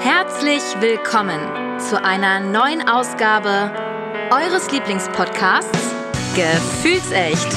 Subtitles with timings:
[0.00, 1.40] Herzlich willkommen
[1.80, 3.72] zu einer neuen Ausgabe
[4.30, 5.92] eures Lieblingspodcasts
[6.36, 7.48] Gefühlsecht,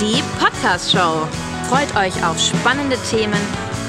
[0.00, 1.26] die Podcast-Show.
[1.68, 3.40] Freut euch auf spannende Themen,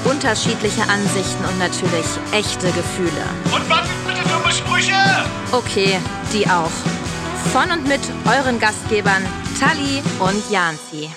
[0.04, 3.24] unterschiedliche Ansichten und natürlich echte Gefühle.
[3.54, 4.92] Und was sind bitte dumme Sprüche?
[5.52, 5.98] Okay,
[6.32, 6.70] die auch.
[7.52, 9.24] Von und mit euren Gastgebern
[9.60, 11.08] Tali und Janzi.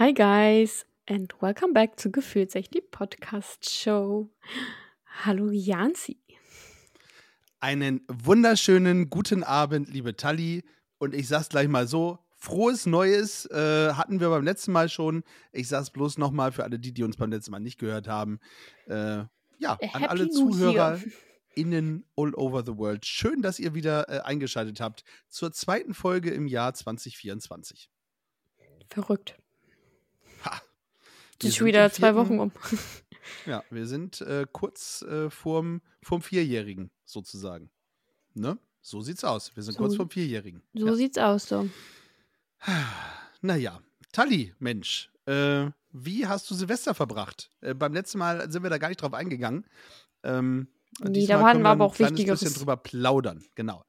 [0.00, 4.28] Hi guys and welcome back zu Gefühlsecht, die Podcast Show.
[5.24, 6.18] Hallo Janzi.
[7.60, 10.64] Einen wunderschönen guten Abend, liebe Tali.
[10.98, 15.24] Und ich sag's gleich mal so: Frohes Neues äh, hatten wir beim letzten Mal schon.
[15.52, 18.38] Ich sag's bloß nochmal für alle die, die uns beim letzten Mal nicht gehört haben.
[18.86, 19.24] Äh,
[19.58, 21.00] ja, Happy an alle Zuhörer
[21.54, 23.06] innen all over the world.
[23.06, 27.88] Schön, dass ihr wieder äh, eingeschaltet habt zur zweiten Folge im Jahr 2024.
[28.88, 29.38] Verrückt.
[30.44, 30.56] Ha.
[30.56, 32.52] Ist sind schon wieder zwei Wochen um.
[33.46, 37.70] Ja, wir sind äh, kurz äh, vorm, vorm Vierjährigen sozusagen.
[38.34, 38.58] Ne?
[38.80, 39.54] So sieht's aus.
[39.56, 40.62] Wir sind So- kurz vorm Vierjährigen.
[40.74, 40.94] So ja.
[40.94, 41.68] sieht's aus so.
[43.40, 43.80] Naja,
[44.12, 47.50] Tali, Mensch, äh, wie hast du Silvester verbracht?
[47.60, 49.66] Äh, beim letzten Mal sind wir da gar nicht drauf eingegangen.
[50.22, 50.68] Ähm,
[51.00, 52.40] Nee, da waren wir aber ein auch kleines Wichtigeres.
[52.40, 53.84] bisschen drüber plaudern, genau.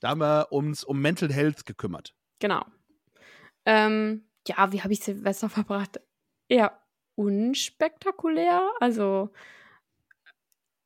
[0.00, 2.14] Da haben wir uns um Mental Health gekümmert.
[2.38, 2.64] Genau.
[3.66, 6.00] Ähm, ja, wie habe ich Silvester verbracht?
[6.48, 6.80] Eher
[7.16, 8.70] unspektakulär.
[8.80, 9.30] Also,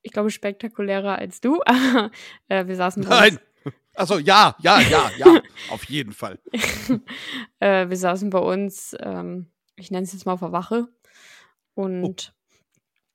[0.02, 1.60] ich glaube, spektakulärer als du.
[2.48, 3.38] Äh, wir saßen bei Nein!
[3.94, 6.38] Achso, ja, ja, ja, ja, auf jeden Fall.
[7.60, 10.88] äh, wir saßen bei uns, ähm, ich nenne es jetzt mal auf der Wache.
[11.74, 12.32] Und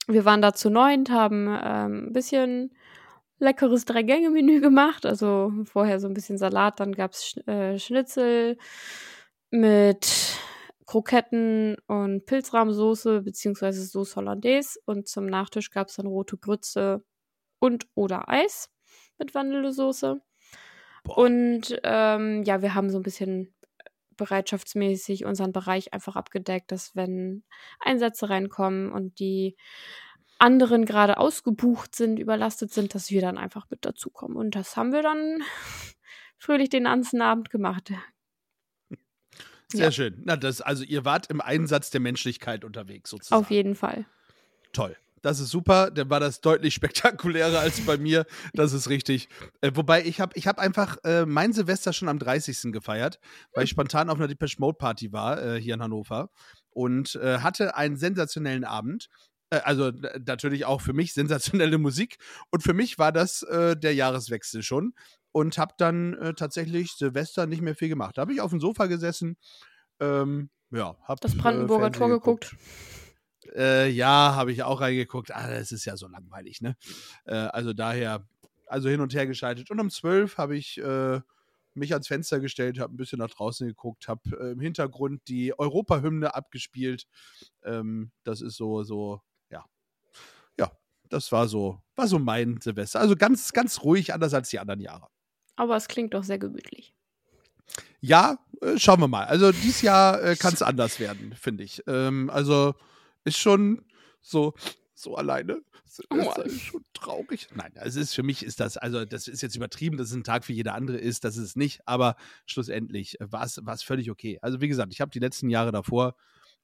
[0.08, 2.76] wir waren da zu neunt, haben ähm, ein bisschen
[3.40, 5.06] leckeres Drei-Gänge-Menü gemacht.
[5.06, 8.58] Also vorher so ein bisschen Salat, dann gab es Sch äh, Schnitzel
[9.50, 10.38] mit
[10.86, 14.80] Kroketten und Pilzrahmsoße beziehungsweise Sauce Hollandaise.
[14.86, 17.04] Und zum Nachtisch gab es dann rote Grütze
[17.60, 18.70] und oder Eis
[19.18, 20.22] mit Vanillesoße.
[21.04, 21.18] Boah.
[21.18, 23.54] Und ähm, ja, wir haben so ein bisschen
[24.18, 27.44] bereitschaftsmäßig unseren Bereich einfach abgedeckt, dass wenn
[27.80, 29.58] Einsätze reinkommen und die
[30.38, 34.38] anderen gerade ausgebucht sind, überlastet sind, dass wir dann einfach mit dazukommen.
[34.38, 35.42] Und das haben wir dann
[36.38, 37.92] fröhlich den ganzen Abend gemacht.
[39.76, 39.92] Sehr Ja.
[39.92, 40.22] schön.
[40.26, 43.42] Na, das, also ihr wart im Einsatz der Menschlichkeit unterwegs, sozusagen.
[43.42, 44.06] Auf jeden Fall.
[44.74, 44.96] Toll.
[45.22, 45.90] Das ist super.
[45.90, 48.26] Dann war das deutlich spektakulärer als bei mir.
[48.54, 49.28] Das ist richtig.
[49.62, 52.72] Äh, wobei ich habe ich hab einfach äh, mein Silvester schon am 30.
[52.72, 53.20] gefeiert,
[53.54, 56.30] weil ich spontan auf einer Depeche Mode Party war äh, hier in Hannover
[56.70, 59.08] und äh, hatte einen sensationellen Abend.
[59.50, 59.92] Äh, also
[60.28, 62.18] natürlich auch für mich sensationelle Musik.
[62.52, 64.94] Und für mich war das äh, der Jahreswechsel schon.
[65.36, 68.18] Und habe dann äh, tatsächlich Silvester nicht mehr viel gemacht.
[68.18, 69.36] Da habe ich auf dem Sofa gesessen.
[70.00, 72.56] Ähm, ja, hab, Das Brandenburger äh, Tor geguckt.
[73.54, 75.36] äh, ja, habe ich auch reingeguckt.
[75.36, 76.78] Ah, das ist ja so langweilig, ne?
[77.26, 78.26] Äh, also daher,
[78.68, 79.70] also hin und her geschaltet.
[79.72, 81.20] Und um 12 habe ich äh,
[81.74, 85.58] mich ans Fenster gestellt, habe ein bisschen nach draußen geguckt, habe äh, im Hintergrund die
[85.60, 87.08] Europahymne abgespielt.
[87.66, 89.20] Ähm, das ist so, so,
[89.52, 89.66] ja.
[90.58, 90.72] Ja,
[91.10, 93.02] das war so, war so mein Silvester.
[93.02, 95.10] Also ganz, ganz ruhig, anders als die anderen Jahre.
[95.56, 96.94] Aber es klingt doch sehr gemütlich.
[98.02, 99.26] Ja, äh, schauen wir mal.
[99.26, 101.84] Also dieses Jahr äh, kann es anders werden, finde ich.
[101.88, 102.76] Ähm, also
[103.24, 103.84] ist schon
[104.22, 104.54] so,
[104.94, 105.62] so alleine.
[106.10, 106.34] Oh.
[106.44, 107.48] ist schon traurig.
[107.56, 110.26] Nein, es ist für mich ist das, also das ist jetzt übertrieben, dass es ein
[110.26, 113.84] Tag für jeder andere ist, das ist es nicht, aber schlussendlich war es war es
[113.84, 114.38] völlig okay.
[114.42, 116.16] Also wie gesagt, ich habe die letzten Jahre davor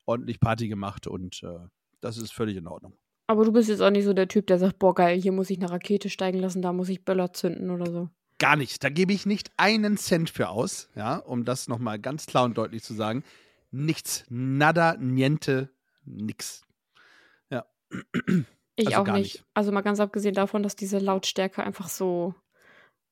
[0.05, 1.59] ordentlich Party gemacht und äh,
[2.01, 2.97] das ist völlig in Ordnung.
[3.27, 5.49] Aber du bist jetzt auch nicht so der Typ, der sagt, boah, geil, hier muss
[5.49, 8.09] ich eine Rakete steigen lassen, da muss ich Böller zünden oder so.
[8.41, 8.83] Gar nicht.
[8.83, 12.57] Da gebe ich nicht einen Cent für aus, ja, um das nochmal ganz klar und
[12.57, 13.23] deutlich zu sagen.
[13.69, 14.25] Nichts.
[14.29, 15.69] Nada, niente,
[16.05, 16.65] nix.
[17.51, 17.67] Ja.
[18.75, 19.35] Ich Also auch nicht.
[19.35, 19.45] nicht.
[19.53, 22.33] Also mal ganz abgesehen davon, dass diese Lautstärke einfach so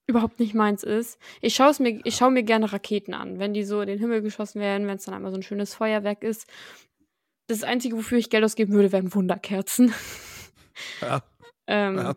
[0.08, 1.20] überhaupt nicht meins ist.
[1.42, 4.24] Ich schaue mir, ich schaue mir gerne Raketen an, wenn die so in den Himmel
[4.24, 6.48] geschossen werden, wenn es dann einmal so ein schönes Feuerwerk ist.
[7.46, 9.94] Das Einzige, wofür ich Geld ausgeben würde, wären Wunderkerzen.
[11.02, 11.22] Ja,
[11.68, 12.16] ähm, ja,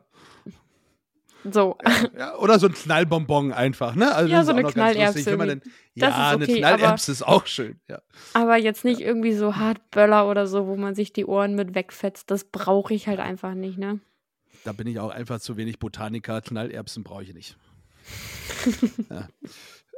[1.50, 1.76] So.
[2.16, 2.36] ja.
[2.38, 4.14] Oder so ein Knallbonbon einfach, ne?
[4.14, 5.62] Also Ja, so eine Knallerbse denn-
[5.94, 8.00] Ja, ist eine okay, Knallerbse ist auch schön, ja.
[8.34, 12.30] Aber jetzt nicht irgendwie so Hartböller oder so, wo man sich die Ohren mit wegfetzt.
[12.30, 14.00] Das brauche ich halt einfach nicht, ne?
[14.64, 16.40] Da bin ich auch einfach zu wenig Botaniker.
[16.40, 17.56] Knallerbsen brauche ich nicht.
[19.10, 19.28] ja.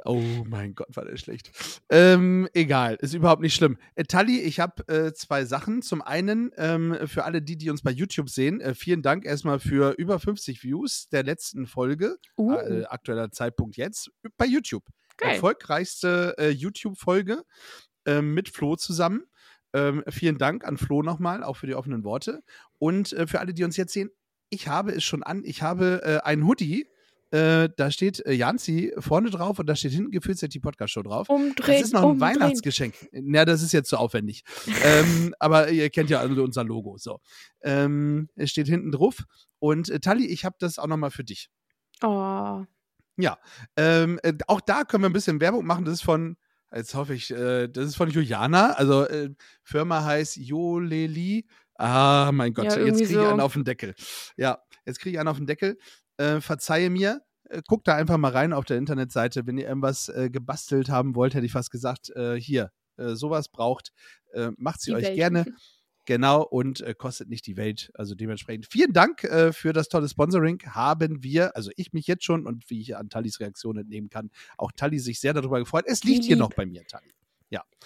[0.05, 1.51] Oh mein Gott, war der schlecht.
[1.89, 3.77] Ähm, egal, ist überhaupt nicht schlimm.
[3.95, 5.81] Äh, Tali, ich habe äh, zwei Sachen.
[5.81, 9.59] Zum einen, ähm, für alle die, die uns bei YouTube sehen, äh, vielen Dank erstmal
[9.59, 12.17] für über 50 Views der letzten Folge.
[12.37, 14.85] Uh, Äh, aktueller Zeitpunkt jetzt bei YouTube.
[15.17, 15.31] Geil.
[15.31, 17.43] Erfolgreichste äh, YouTube-Folge
[18.05, 19.23] ähm, mit Flo zusammen.
[19.73, 22.43] Ähm, vielen Dank an Flo nochmal, auch für die offenen Worte.
[22.79, 24.09] Und äh, für alle, die uns jetzt sehen,
[24.49, 25.43] ich habe es schon an.
[25.45, 26.87] Ich habe äh, ein Hoodie.
[27.31, 31.27] Äh, da steht äh, Janzi vorne drauf und da steht hinten gefühlt die Podcast-Show drauf.
[31.29, 32.35] Umdrehen, Das ist noch ein umdrehen.
[32.35, 32.93] Weihnachtsgeschenk.
[33.11, 34.43] Na, das ist jetzt zu aufwendig.
[34.83, 36.97] ähm, aber ihr kennt ja alle unser Logo.
[36.97, 37.19] So.
[37.61, 39.23] Ähm, es steht hinten drauf.
[39.59, 41.49] Und äh, Tali, ich habe das auch nochmal für dich.
[42.03, 42.63] Oh,
[43.75, 45.85] Ähm, äh, auch da können wir ein bisschen Werbung machen.
[45.85, 46.37] Das ist von,
[46.73, 48.73] jetzt hoffe ich, äh, das ist von Juliana.
[48.73, 49.31] Also äh,
[49.63, 51.47] Firma heißt Joleli.
[51.77, 53.27] Ah, mein Gott, Ja, jetzt kriege ich so.
[53.27, 53.95] einen auf den Deckel.
[54.37, 55.77] Ja, jetzt kriege ich einen auf den Deckel.
[56.17, 57.21] Äh, verzeihe mir.
[57.49, 59.45] Äh, Guckt da einfach mal rein auf der Internetseite.
[59.47, 63.49] Wenn ihr irgendwas äh, gebastelt haben wollt, hätte ich fast gesagt, äh, hier, äh, sowas
[63.49, 63.91] braucht,
[64.33, 65.15] äh, macht sie Die euch Welt.
[65.15, 65.45] gerne.
[66.07, 67.89] Genau, und äh, kostet nicht die Welt.
[67.95, 69.21] Also dementsprechend vielen Dank
[69.53, 70.61] für das tolle Sponsoring.
[70.67, 74.29] Haben wir, also ich mich jetzt schon und wie ich an Tallis Reaktion entnehmen kann,
[74.55, 75.85] auch Talli sich sehr darüber gefreut.
[75.87, 77.09] Es liegt hier noch bei mir, Talli.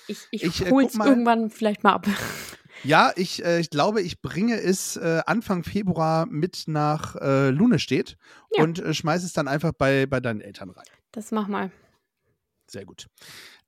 [0.07, 1.07] ich, ich, Ich, äh, hol's mal.
[1.07, 2.07] irgendwann vielleicht mal ab.
[2.83, 8.17] Ja, ich, äh, ich glaube, ich bringe es äh, Anfang Februar mit nach äh, Lunestedt
[8.55, 8.63] Ja.
[8.63, 10.85] und äh, schmeiße es dann einfach bei, bei deinen Eltern rein.
[11.11, 11.71] Das mach mal.
[12.69, 13.07] Sehr gut.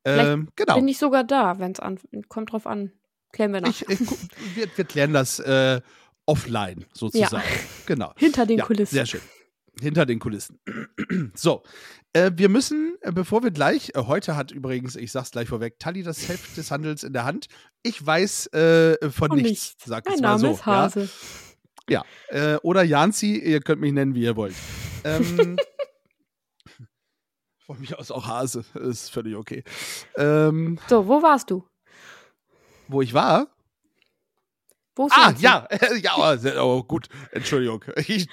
[0.06, 0.76] Ähm, genau.
[0.76, 2.92] Bin ich sogar da, wenn es an, kommt drauf an.
[3.32, 3.70] Klären wir nach.
[3.70, 4.00] Ich, ich,
[4.56, 5.82] wir, wir klären das äh,
[6.26, 7.44] offline sozusagen.
[7.86, 8.14] Genau.
[8.16, 8.94] Hinter den ja, Kulissen.
[8.94, 9.22] Sehr schön.
[9.80, 10.60] Hinter den Kulissen.
[11.34, 11.64] so,
[12.14, 15.80] äh, wir müssen, äh, bevor wir gleich, äh, heute hat übrigens, ich sag's gleich vorweg,
[15.80, 17.48] Tali das Heft des Handels in der Hand.
[17.84, 19.76] Ich weiß äh, von nichts, nichts.
[19.86, 20.52] sag Mein es mal Name so.
[20.52, 21.10] ist Hase.
[21.90, 22.04] Ja?
[22.32, 22.54] Ja.
[22.54, 24.56] Äh, oder Janzi, ihr könnt mich nennen, wie ihr wollt.
[25.04, 25.58] Ähm,
[27.66, 29.64] von mir aus auch Hase, ist völlig okay.
[30.16, 31.66] Ähm, So, wo warst du?
[32.88, 33.48] wo ich war?
[34.96, 35.68] Wo ist Ah, ja,
[36.02, 37.84] ja, oh, sehr- oh, gut, Entschuldigung.
[38.08, 38.28] Ich,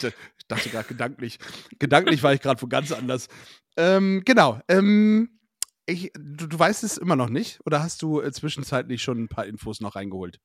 [0.49, 1.39] dachte gerade gedanklich.
[1.79, 3.29] Gedanklich war ich gerade wo ganz anders.
[3.77, 4.61] Ähm, genau.
[4.69, 5.39] Ähm,
[5.87, 9.29] ich, du, du weißt es immer noch nicht oder hast du äh, zwischenzeitlich schon ein
[9.29, 10.41] paar Infos noch reingeholt?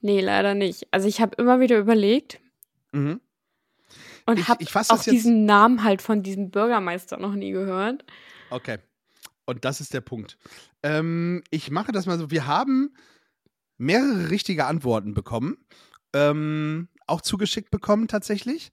[0.00, 0.88] Nee, leider nicht.
[0.90, 2.40] Also ich habe immer wieder überlegt
[2.92, 3.20] Mhm.
[4.26, 8.04] und Ich- habe auch diesen Namen halt von diesem Bürgermeister noch nie gehört.
[8.50, 8.78] Okay.
[9.46, 10.38] Und das ist der Punkt.
[10.82, 12.30] Ähm, ich mache das mal so.
[12.30, 12.94] Wir haben
[13.76, 15.58] mehrere richtige Antworten bekommen.
[16.12, 18.72] Ähm, auch zugeschickt bekommen tatsächlich.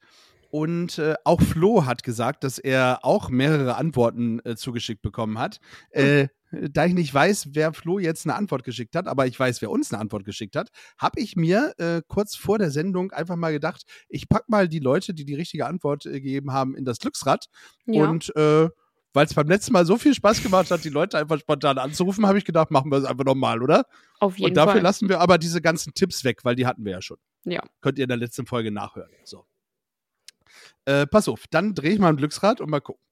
[0.49, 5.59] Und äh, auch Flo hat gesagt, dass er auch mehrere Antworten äh, zugeschickt bekommen hat.
[5.91, 9.61] Äh, da ich nicht weiß, wer Flo jetzt eine Antwort geschickt hat, aber ich weiß,
[9.61, 13.37] wer uns eine Antwort geschickt hat, habe ich mir äh, kurz vor der Sendung einfach
[13.37, 16.83] mal gedacht, ich pack mal die Leute, die die richtige Antwort äh, gegeben haben, in
[16.83, 17.45] das Glücksrad.
[17.85, 18.09] Ja.
[18.09, 18.67] Und äh,
[19.13, 22.25] weil es beim letzten Mal so viel Spaß gemacht hat, die Leute einfach spontan anzurufen,
[22.25, 23.85] habe ich gedacht, machen wir es einfach nochmal, oder?
[24.19, 24.81] auf jeden Und dafür Fall.
[24.81, 27.17] lassen wir aber diese ganzen Tipps weg, weil die hatten wir ja schon.
[27.43, 27.61] Ja.
[27.81, 29.11] Könnt ihr in der letzten Folge nachhören.
[29.23, 29.45] So.
[30.85, 33.03] Äh, pass auf, dann drehe ich mal ein Glücksrad und mal gucken.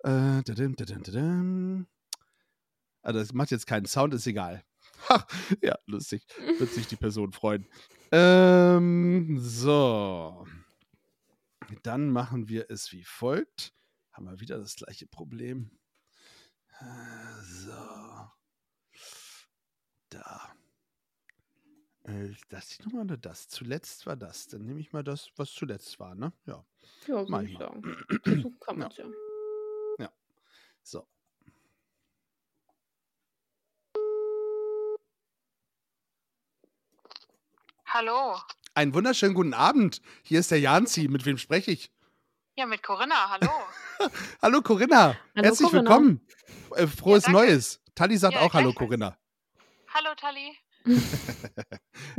[0.00, 1.86] Äh, dadum, dadum, dadum.
[3.02, 4.64] Ah, das macht jetzt keinen Sound, ist egal.
[5.10, 5.26] Ha,
[5.62, 6.26] ja, lustig.
[6.58, 7.66] Wird sich die Person freuen.
[8.12, 10.46] Ähm, so.
[11.82, 13.74] Dann machen wir es wie folgt.
[14.16, 15.70] Haben wir wieder das gleiche Problem.
[17.42, 18.30] So.
[20.08, 20.56] Da.
[22.04, 23.48] Äh, Das die Nummer oder das?
[23.48, 24.48] Zuletzt war das.
[24.48, 26.32] Dann nehme ich mal das, was zuletzt war, ne?
[26.46, 26.64] Ja.
[27.06, 27.82] Ja, so Mach ich sagen.
[28.24, 29.04] Versuchen kann man's ja.
[30.82, 31.06] So.
[37.84, 38.40] Hallo.
[38.72, 40.00] Einen wunderschönen guten Abend.
[40.22, 41.08] Hier ist der Janzi.
[41.08, 41.90] Mit wem spreche ich?
[42.58, 43.50] Ja, mit Corinna, hallo.
[44.42, 45.08] Hallo Corinna.
[45.08, 45.90] Hallo, Herzlich Corinna.
[45.90, 46.20] willkommen.
[46.74, 47.38] Äh, frohes danke.
[47.38, 47.82] Neues.
[47.94, 48.72] Tali sagt Ja, auch Hallo.
[48.72, 49.16] Corinna.
[49.92, 50.56] hallo, Tali.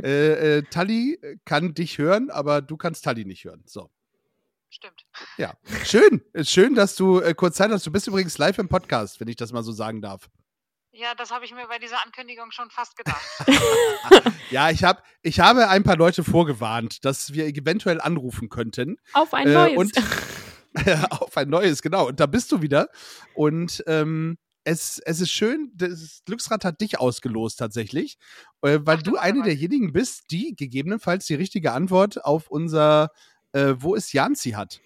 [0.02, 3.64] Äh, äh, Tali kann dich hören, aber du kannst Tali nicht hören.
[3.66, 3.90] So.
[4.70, 5.06] Stimmt.
[5.38, 5.54] Ja.
[5.84, 6.22] Schön.
[6.34, 7.84] Ist schön, dass du äh, kurz Zeit hast.
[7.86, 10.28] Du bist übrigens live im Podcast, wenn ich das mal so sagen darf.
[10.98, 13.22] Ja, das habe ich mir bei dieser Ankündigung schon fast gedacht.
[14.50, 18.96] Ja, ich, hab, ich habe ein paar Leute vorgewarnt, dass wir eventuell anrufen könnten.
[19.12, 19.76] Auf ein Äh, neues.
[19.76, 19.92] und
[21.10, 22.08] auf ein neues, genau.
[22.08, 22.88] Und da bist du wieder.
[23.34, 28.16] Und ähm, es, es ist schön, das Glücksrad hat dich ausgelost tatsächlich,
[28.62, 33.10] äh, weil Ach, du eine derjenigen bist, die gegebenenfalls die richtige Antwort auf unser
[33.52, 34.80] äh, Wo ist Janzi hat.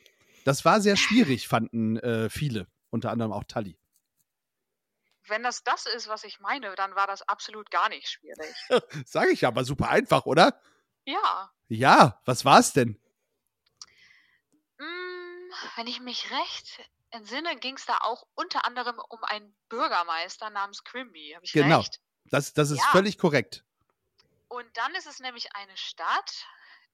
[0.44, 3.76] Das war sehr schwierig, fanden äh, viele, unter anderem auch Tali.
[5.26, 8.54] Wenn das das ist, was ich meine, dann war das absolut gar nicht schwierig.
[9.06, 10.60] Sage ich ja, aber super einfach, oder?
[11.04, 11.52] Ja.
[11.68, 13.00] Ja, was war's denn?
[14.78, 20.50] Mm, wenn ich mich recht entsinne, ging es da auch unter anderem um einen Bürgermeister
[20.50, 21.32] namens Quimby.
[21.34, 21.78] Habe ich Genau.
[21.78, 22.00] recht?
[22.24, 22.90] Das, das ist Ja.
[22.90, 23.64] völlig korrekt.
[24.48, 26.46] Und dann ist es nämlich eine Stadt,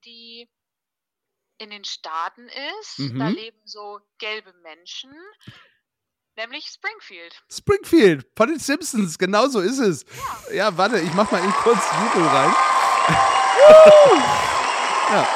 [0.04, 0.48] die
[1.58, 2.48] in den Staaten
[2.80, 2.98] ist.
[2.98, 3.34] Da Mhm.
[3.34, 5.12] leben so gelbe Menschen,
[6.38, 7.34] nämlich Springfield.
[7.50, 10.06] Springfield von den Simpsons, genau so ist es.
[10.54, 12.54] Ja, warte, ich mach mal eben kurz Jubel rein.
[15.10, 15.28] ja.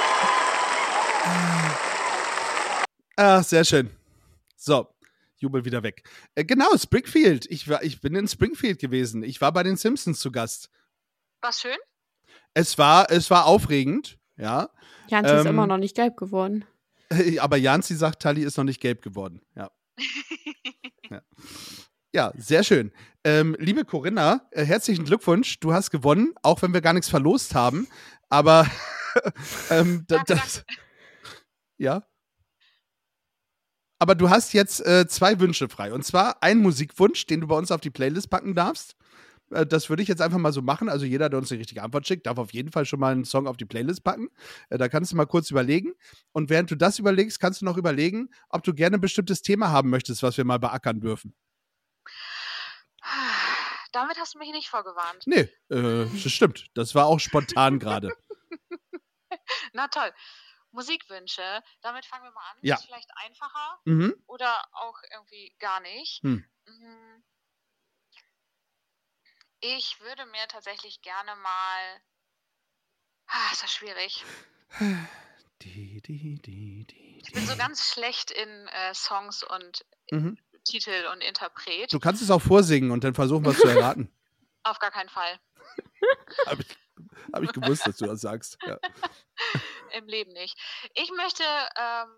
[3.16, 3.90] Ah, sehr schön.
[4.56, 4.88] So,
[5.36, 6.08] Jubel wieder weg.
[6.34, 7.46] Äh, genau, Springfield.
[7.50, 9.22] Ich, war, ich bin in Springfield gewesen.
[9.22, 10.70] Ich war bei den Simpsons zu Gast.
[11.42, 11.76] War schön?
[12.54, 14.70] Es war, es war aufregend, ja.
[15.08, 16.64] Janzi ist Ähm, immer noch nicht gelb geworden.
[17.40, 19.42] Aber Janzi sagt, Tali ist noch nicht gelb geworden.
[19.56, 19.70] Ja.
[22.14, 22.92] Ja, sehr schön.
[23.24, 25.60] Ähm, liebe Corinna, äh, herzlichen Glückwunsch.
[25.60, 27.88] Du hast gewonnen, auch wenn wir gar nichts verlost haben.
[28.28, 28.66] Aber
[29.70, 30.62] ähm, da, das,
[31.78, 32.02] ja.
[33.98, 35.94] Aber du hast jetzt äh, zwei Wünsche frei.
[35.94, 38.94] Und zwar einen Musikwunsch, den du bei uns auf die Playlist packen darfst.
[39.52, 40.88] Äh, das würde ich jetzt einfach mal so machen.
[40.88, 43.24] Also jeder, der uns die richtige Antwort schickt, darf auf jeden Fall schon mal einen
[43.24, 44.28] Song auf die Playlist packen.
[44.70, 45.92] Äh, da kannst du mal kurz überlegen.
[46.32, 49.70] Und während du das überlegst, kannst du noch überlegen, ob du gerne ein bestimmtes Thema
[49.70, 51.34] haben möchtest, was wir mal beackern dürfen.
[53.92, 55.22] Damit hast du mich nicht vorgewarnt.
[55.26, 56.66] Nee, äh, das stimmt.
[56.74, 58.10] Das war auch spontan gerade.
[59.74, 60.10] Na toll.
[60.70, 61.42] Musikwünsche,
[61.82, 62.56] damit fangen wir mal an.
[62.62, 62.76] Ja.
[62.76, 64.14] Ist vielleicht einfacher Mhm.
[64.26, 66.22] oder auch irgendwie gar nicht.
[66.22, 66.44] Hm.
[66.66, 67.22] Mm.
[69.64, 72.02] Ich würde mir tatsächlich gerne mal.
[73.28, 74.24] Ah, ist das schwierig.
[75.62, 80.36] Die, die, die, die, Ich bin so ganz schlecht in äh, Songs und Mhm.
[80.64, 81.92] Titel und Interpret.
[81.92, 84.12] Du kannst es auch vorsingen und dann versuchen wir es zu erraten.
[84.64, 85.38] Auf gar keinen Fall.
[86.46, 86.76] Habe ich,
[87.32, 88.58] hab ich gewusst, dass du das sagst.
[88.66, 88.78] Ja.
[89.92, 90.58] Im Leben nicht.
[90.94, 91.44] Ich möchte,
[91.76, 92.08] ähm,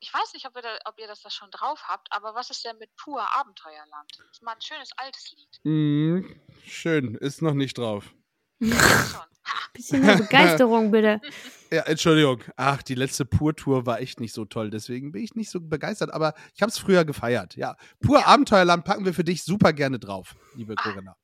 [0.00, 2.50] ich weiß nicht, ob, wir da, ob ihr das da schon drauf habt, aber was
[2.50, 4.10] ist denn mit Pur Abenteuerland?
[4.18, 5.60] Das ist mal ein schönes altes Lied.
[5.64, 6.40] Mhm.
[6.66, 8.12] Schön, ist noch nicht drauf.
[9.72, 11.20] Bisschen mehr Begeisterung, bitte.
[11.72, 12.42] Ja, Entschuldigung.
[12.56, 14.70] Ach, die letzte Pur-Tour war echt nicht so toll.
[14.70, 16.12] Deswegen bin ich nicht so begeistert.
[16.12, 17.54] Aber ich habe es früher gefeiert.
[17.54, 20.82] Ja, Pur Abenteuerland packen wir für dich super gerne drauf, liebe Ah.
[20.82, 21.16] Corinna.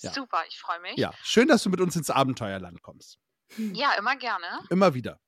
[0.00, 0.12] Ja.
[0.12, 0.98] Super, ich freue mich.
[0.98, 3.18] Ja, schön, dass du mit uns ins Abenteuerland kommst.
[3.56, 4.60] Ja, immer gerne.
[4.68, 5.18] Immer wieder.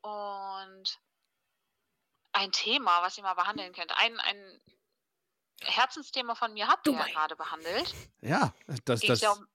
[0.00, 0.98] Und
[2.34, 3.92] ein Thema, was ihr mal behandeln könnt.
[3.96, 4.60] Ein, ein
[5.62, 7.94] Herzensthema von mir habt ihr ja gerade behandelt.
[8.20, 8.52] Ja,
[8.84, 9.46] das, das ja um,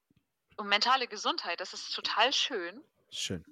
[0.58, 1.60] um mentale Gesundheit.
[1.60, 2.84] Das ist total schön.
[3.12, 3.44] schön.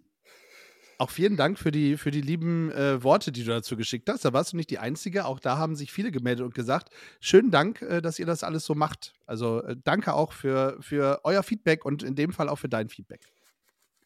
[1.00, 4.26] Auch vielen Dank für die, für die lieben äh, Worte, die du dazu geschickt hast.
[4.26, 5.26] Da warst du nicht die Einzige.
[5.26, 8.66] Auch da haben sich viele gemeldet und gesagt, schönen Dank, äh, dass ihr das alles
[8.66, 9.14] so macht.
[9.28, 12.90] Also äh, danke auch für, für euer Feedback und in dem Fall auch für dein
[12.90, 13.22] Feedback.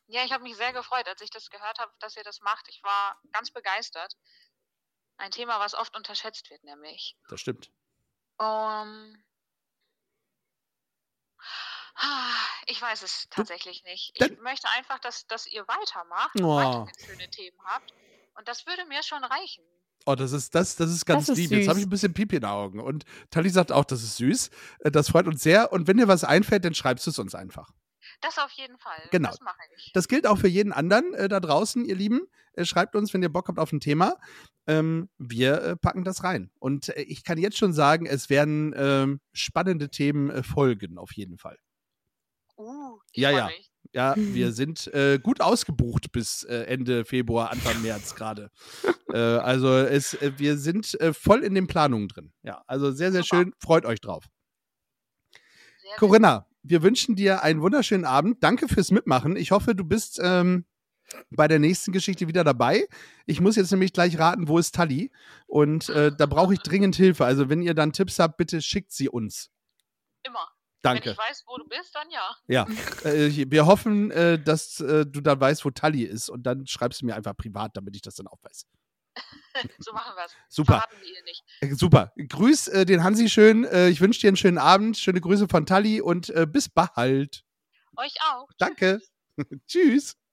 [0.07, 2.67] Ja, ich habe mich sehr gefreut, als ich das gehört habe, dass ihr das macht.
[2.67, 4.17] Ich war ganz begeistert.
[5.21, 7.15] Ein Thema, was oft unterschätzt wird, nämlich.
[7.29, 7.69] Das stimmt.
[8.37, 9.15] Um,
[11.95, 12.33] Ah,
[12.65, 14.11] ich weiß es tatsächlich nicht.
[14.15, 16.55] Ich möchte einfach, dass, dass ihr weitermacht, Oh.
[16.55, 17.93] weiterhin schöne Themen habt.
[18.35, 19.63] Und das würde mir schon reichen.
[20.07, 21.51] Oh, das ist, das, das ist ganz Das ist lieb.
[21.51, 21.87] Jetzt habe ich süß.
[21.87, 22.79] ein bisschen Pipi in den Augen.
[22.79, 24.49] Und Tali sagt auch, das ist süß.
[24.79, 25.71] Äh, Das freut uns sehr.
[25.71, 27.69] Und wenn dir was einfällt, dann schreibst du es uns einfach.
[28.21, 29.01] Das auf jeden Fall.
[29.11, 29.29] Genau.
[29.29, 29.91] Das mache ich.
[29.93, 32.27] Das gilt auch für jeden anderen äh, da draußen, ihr Lieben.
[32.53, 34.17] Äh, schreibt uns, wenn ihr Bock habt auf ein Thema.
[34.67, 36.51] Ähm, wir äh, packen das rein.
[36.59, 41.13] Und äh, ich kann jetzt schon sagen, es werden ähm, spannende Themen äh, folgen, auf
[41.13, 41.57] jeden Fall.
[42.57, 43.47] Uh, Ja, ja.
[43.47, 43.71] Mich.
[43.93, 48.51] Ja, wir sind äh, gut ausgebucht bis äh, Ende Februar, Anfang März gerade.
[49.11, 52.31] äh, also es, äh, wir sind voll in den Planungen drin.
[52.43, 53.43] Ja, also sehr, sehr Super.
[53.43, 53.53] schön.
[53.59, 54.25] Freut euch drauf.
[55.81, 58.43] Sehr Corinna, wir wünschen dir einen wunderschönen Abend.
[58.43, 59.35] Danke fürs Mitmachen.
[59.35, 60.65] Ich hoffe, du bist ähm,
[61.29, 62.87] bei der nächsten Geschichte wieder dabei.
[63.25, 65.11] Ich muss jetzt nämlich gleich raten, wo ist Tali?
[65.47, 67.25] Und äh, da brauche ich dringend Hilfe.
[67.25, 69.51] Also, wenn ihr dann Tipps habt, bitte schickt sie uns.
[70.23, 70.47] Immer.
[70.83, 71.11] Wenn Danke.
[71.11, 72.35] ich weiß, wo du bist, dann ja.
[72.47, 72.67] Ja,
[73.09, 76.29] äh, wir hoffen, äh, dass äh, du dann weißt, wo Tali ist.
[76.29, 78.65] Und dann schreibst du mir einfach privat, damit ich das dann auch weiß.
[79.79, 80.31] So machen wir es.
[80.47, 80.83] Super.
[81.61, 82.13] Wir Super.
[82.15, 83.65] Grüß äh, den Hansi schön.
[83.65, 84.97] Äh, ich wünsche dir einen schönen Abend.
[84.97, 87.43] Schöne Grüße von Tali und äh, bis bald.
[87.97, 88.47] Euch auch.
[88.57, 89.01] Danke.
[89.67, 90.15] Tschüss.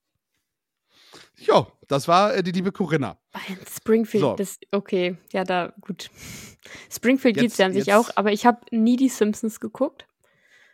[1.36, 3.18] Jo, das war äh, die liebe Corinna.
[3.30, 4.34] Bei Springfield, So.
[4.34, 6.10] das, okay, ja, da, gut.
[6.90, 10.06] Springfield gibt es ja an sich auch, aber ich habe nie die Simpsons geguckt.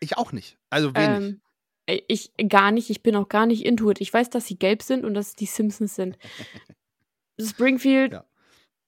[0.01, 0.59] Ich auch nicht.
[0.71, 1.07] Also wenig.
[1.07, 1.41] Ähm,
[1.87, 4.01] äh, ich gar nicht, ich bin auch gar nicht into it.
[4.01, 6.19] Ich weiß, dass sie gelb sind und dass es die Simpsons sind.
[7.41, 8.25] Springfield, Ja.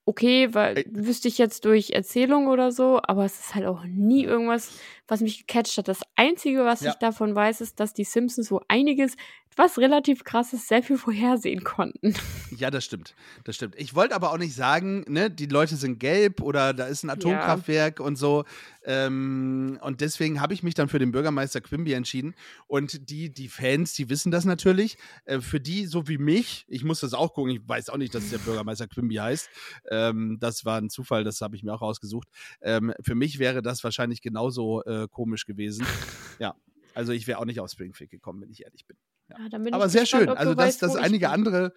[0.07, 0.87] okay, weil Ey.
[0.91, 4.73] wüsste ich jetzt durch Erzählung oder so, aber es ist halt auch nie irgendwas,
[5.09, 5.89] was mich gecatcht hat.
[5.89, 6.91] Das Einzige, was Ja.
[6.93, 9.17] ich davon weiß, ist, dass die Simpsons wo einiges,
[9.57, 12.15] was relativ krasses, sehr viel vorhersehen konnten.
[12.57, 13.15] Ja, das stimmt.
[13.45, 13.75] Das stimmt.
[13.77, 17.11] Ich wollte aber auch nicht sagen, ne, die Leute sind gelb oder da ist ein
[17.11, 18.45] Atomkraftwerk und so.
[18.85, 22.35] Ähm, und deswegen habe ich mich dann für den Bürgermeister Quimby entschieden.
[22.67, 24.99] Und die, die Fans, die wissen das natürlich.
[25.25, 28.15] Äh, für die, so wie mich, ich muss das auch gucken, ich weiß auch nicht,
[28.15, 29.49] dass der Bürgermeister Quimby heißt.
[29.91, 32.29] Ähm, das war ein Zufall, das habe ich mir auch rausgesucht.
[32.61, 35.87] Ähm, für mich wäre das wahrscheinlich genauso äh, komisch gewesen.
[36.39, 36.55] Ja.
[36.93, 38.97] Also ich wäre auch nicht auf Springfield gekommen, wenn ich ehrlich bin.
[39.29, 40.37] Ja, bin Aber sehr gespannt, schön.
[40.37, 41.35] Also, dass, dass einige bin.
[41.35, 41.73] andere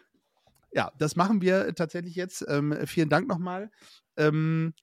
[0.72, 2.46] ja, das machen wir tatsächlich jetzt.
[2.48, 3.72] Ähm, vielen Dank nochmal.
[4.18, 4.74] Ähm,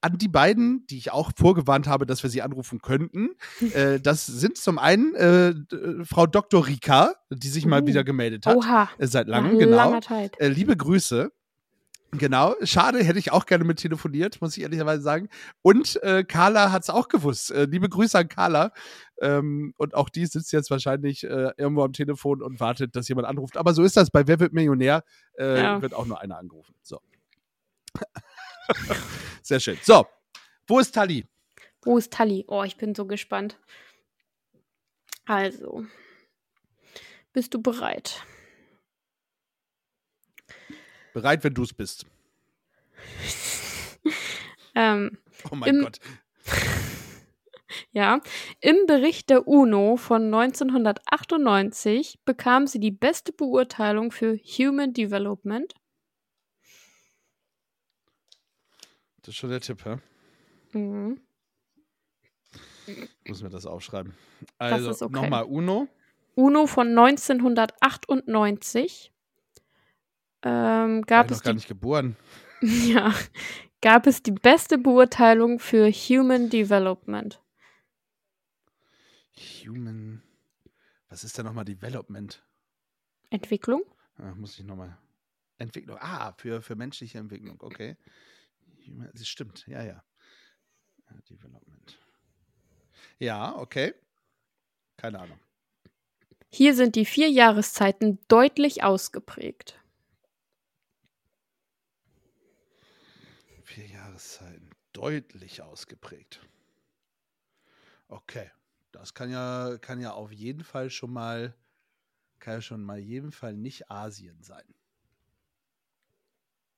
[0.00, 3.30] an die beiden, die ich auch vorgewarnt habe, dass wir sie anrufen könnten.
[3.74, 6.66] äh, das sind zum einen äh, d- Frau Dr.
[6.66, 7.86] Rika, die sich mal Uh.
[7.86, 8.56] wieder gemeldet hat.
[8.56, 8.88] Oha.
[8.98, 9.98] Äh, seit langem, genau.
[10.38, 11.30] Äh, liebe Grüße.
[12.12, 15.28] Genau, schade, hätte ich auch gerne mit telefoniert, muss ich ehrlicherweise sagen.
[15.60, 17.50] Und äh, Carla hat es auch gewusst.
[17.50, 18.72] Äh, liebe Grüße an Carla.
[19.20, 23.26] Ähm, und auch die sitzt jetzt wahrscheinlich äh, irgendwo am Telefon und wartet, dass jemand
[23.26, 23.56] anruft.
[23.56, 24.10] Aber so ist das.
[24.10, 25.04] Bei Wer wird Millionär
[25.38, 25.82] äh, Ja.
[25.82, 26.74] wird auch nur einer angerufen.
[26.82, 27.00] So.
[29.42, 29.78] Sehr schön.
[29.82, 30.06] So,
[30.66, 31.26] wo ist Tali?
[31.82, 32.44] Wo ist Tali?
[32.48, 33.58] Oh, ich bin so gespannt.
[35.24, 35.84] Also,
[37.32, 38.22] bist du bereit?
[41.12, 42.06] Bereit, wenn du es bist.
[44.74, 45.18] Ähm,
[45.50, 45.98] Oh mein Gott.
[47.92, 48.20] ja,
[48.60, 55.72] im Bericht der UNO von 1998 bekam sie die beste Beurteilung für Human Development.
[59.22, 59.98] Das ist schon der Tipp, hä?
[60.72, 61.20] Mhm.
[63.26, 64.14] Muss mir das aufschreiben.
[64.56, 65.14] Also, okay.
[65.14, 65.88] nochmal UNO.
[66.34, 69.12] UNO von 1998
[70.42, 72.16] ähm, War gab ich es noch gar nicht geboren.
[72.60, 73.12] ja,
[73.80, 77.40] gab es die beste Beurteilung für Human Development.
[79.38, 80.22] Human.
[81.08, 82.42] Was ist denn nochmal Development?
[83.30, 83.82] Entwicklung?
[84.16, 84.98] Ah, muss ich nochmal.
[85.58, 85.98] Entwicklung.
[86.00, 87.60] Ah, für, für menschliche Entwicklung.
[87.60, 87.96] Okay.
[89.12, 89.66] Das stimmt.
[89.66, 90.04] Ja, ja.
[91.10, 91.98] Ja, Development.
[93.18, 93.94] Ja, okay.
[94.96, 95.38] Keine Ahnung.
[96.50, 99.78] Hier sind die vier Jahreszeiten deutlich ausgeprägt.
[103.62, 104.70] Vier Jahreszeiten.
[104.92, 106.40] Deutlich ausgeprägt.
[108.08, 108.50] Okay.
[108.92, 111.54] Das kann ja, kann ja auf jeden Fall schon mal,
[112.38, 114.64] kann ja schon mal jeden Fall nicht Asien sein.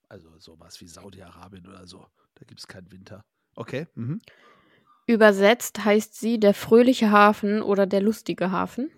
[0.09, 2.05] Also sowas wie Saudi-Arabien oder so.
[2.35, 3.21] Da gibt es keinen Winter.
[3.55, 3.87] Okay.
[3.95, 4.21] Mhm.
[5.07, 8.91] Übersetzt heißt sie der fröhliche Hafen oder der lustige Hafen.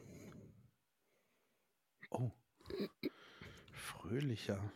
[2.09, 2.31] Oh.
[3.71, 4.71] Fröhlicher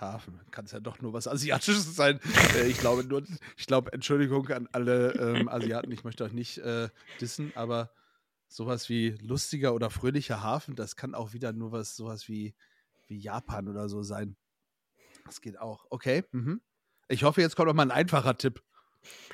[0.00, 0.40] Hafen.
[0.50, 2.20] Kann es ja doch nur was Asiatisches sein.
[2.56, 3.22] äh, ich glaube nur,
[3.56, 6.88] ich glaube, Entschuldigung an alle ähm, Asiaten, ich möchte euch nicht äh,
[7.20, 7.92] dissen, aber
[8.48, 12.54] sowas wie lustiger oder fröhlicher Hafen, das kann auch wieder nur was, sowas wie,
[13.06, 14.36] wie Japan oder so sein.
[15.24, 15.86] Das geht auch.
[15.90, 16.24] Okay.
[16.32, 16.60] Mhm.
[17.08, 18.62] Ich hoffe, jetzt kommt noch mal ein einfacher Tipp.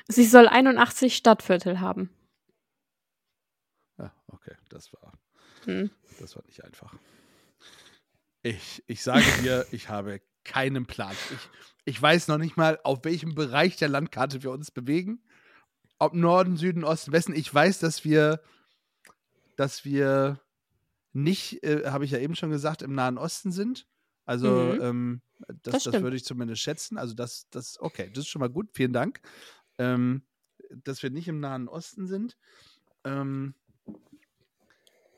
[0.07, 2.09] Sie soll 81 Stadtviertel haben.
[3.97, 5.13] Ja, okay, das war.
[5.65, 5.91] Hm.
[6.19, 6.93] Das war nicht einfach.
[8.43, 11.15] Ich, ich sage dir, ich habe keinen Plan.
[11.31, 11.49] Ich,
[11.95, 15.21] ich weiß noch nicht mal, auf welchem Bereich der Landkarte wir uns bewegen.
[15.99, 17.33] Ob Norden, Süden, Osten, Westen.
[17.35, 18.41] Ich weiß, dass wir,
[19.55, 20.39] dass wir
[21.13, 23.87] nicht, äh, habe ich ja eben schon gesagt, im Nahen Osten sind.
[24.25, 24.81] Also, Mhm.
[24.81, 25.21] ähm,
[25.63, 26.97] das, Das das, würde ich zumindest schätzen.
[26.97, 28.69] Also, das, das, okay, das ist schon mal gut.
[28.73, 29.21] Vielen Dank.
[29.77, 30.23] Ähm,
[30.83, 32.37] dass wir nicht im Nahen Osten sind.
[33.03, 33.55] Ähm,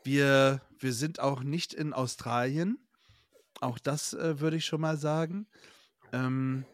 [0.04, 2.78] wir, wir sind auch nicht in Australien.
[3.62, 5.48] Auch das äh, würde ich schon mal sagen.
[6.12, 6.65] Ähm,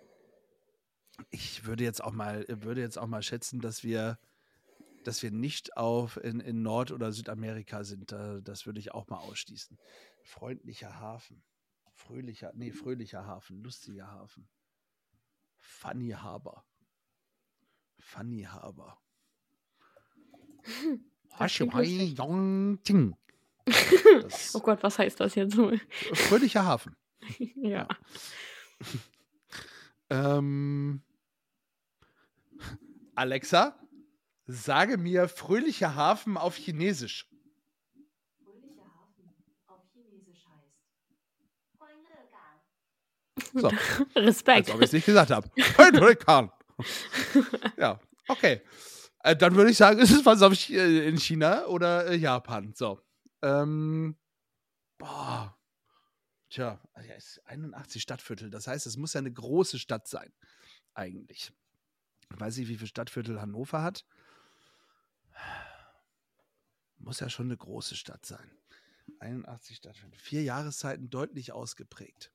[1.29, 4.19] ich würde jetzt auch mal, würde jetzt auch mal schätzen, dass wir,
[5.03, 8.11] dass wir nicht auf in, in Nord- oder Südamerika sind.
[8.11, 9.77] Da, das würde ich auch mal ausschließen.
[10.23, 11.43] Freundlicher Hafen.
[11.93, 14.49] Fröhlicher, nee, fröhlicher Hafen, lustiger Hafen.
[15.57, 16.65] Funny Harbor.
[17.99, 19.01] Funny Harbor.
[21.71, 22.15] Lustig.
[22.97, 23.24] Das
[24.53, 25.79] Oh Gott, was heißt das jetzt wohl?
[26.13, 26.95] fröhlicher Hafen.
[27.55, 27.87] ja.
[30.09, 31.01] Ähm,
[33.15, 33.79] Alexa,
[34.45, 37.27] sage mir fröhlicher Hafen auf Chinesisch.
[38.43, 39.33] Fröhlicher Hafen
[39.67, 40.75] auf Chinesisch heißt.
[43.53, 43.67] So,
[44.15, 44.69] als Respekt.
[44.69, 45.49] ob ich es nicht gesagt habe.
[45.57, 46.51] Fröhlicher.
[47.77, 48.61] ja, okay.
[49.23, 52.15] Äh, dann würde ich sagen, ist es was auf, Chi- äh, in China oder äh,
[52.15, 52.73] Japan.
[52.75, 52.99] So.
[53.45, 54.17] Ähm,
[54.97, 55.55] boah.
[56.49, 58.49] Tja, ja, ist 81 Stadtviertel.
[58.49, 60.33] Das heißt, es muss ja eine große Stadt sein.
[60.95, 61.51] Eigentlich.
[62.31, 64.03] Ich weiß nicht, wie viele Stadtviertel Hannover hat.
[66.97, 68.49] Muss ja schon eine große Stadt sein.
[69.19, 70.17] 81 Stadtviertel.
[70.17, 72.31] Vier Jahreszeiten deutlich ausgeprägt.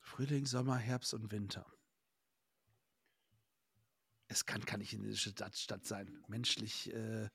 [0.00, 1.64] Frühling, Sommer, Herbst und Winter.
[4.26, 6.24] Es kann keine chinesische Stadt, Stadt sein.
[6.26, 7.28] Menschlich äh,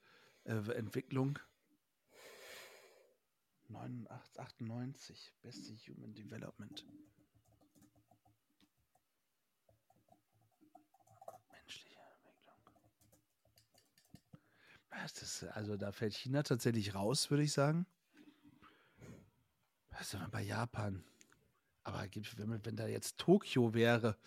[0.46, 1.40] äh, Entwicklung.
[3.68, 5.34] 89, 98.
[5.42, 6.86] Beste Human Development.
[11.52, 12.76] Menschliche Entwicklung.
[15.04, 15.44] Ist?
[15.44, 17.86] Also da fällt China tatsächlich raus, würde ich sagen.
[19.90, 21.04] Was wir bei Japan?
[21.84, 22.04] Aber
[22.38, 24.18] wenn, wenn da jetzt Tokio wäre,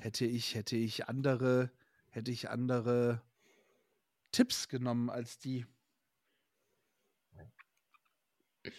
[0.00, 1.70] hätte ich, hätte ich andere,
[2.10, 3.22] hätte ich andere
[4.32, 5.66] Tipps genommen als die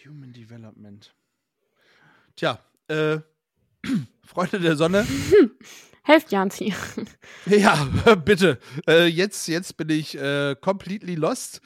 [0.04, 1.14] Human Development.
[2.36, 3.20] Tja, äh,
[4.24, 5.06] Freunde der Sonne,
[6.06, 6.74] Helft Janzi.
[7.46, 8.58] ja, bitte.
[8.86, 11.62] Äh, jetzt, jetzt bin ich äh, completely lost.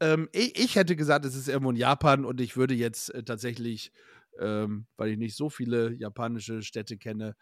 [0.00, 3.22] Ähm, ich, ich hätte gesagt, es ist irgendwo in Japan und ich würde jetzt äh,
[3.22, 3.92] tatsächlich,
[4.40, 7.36] ähm, weil ich nicht so viele japanische Städte kenne,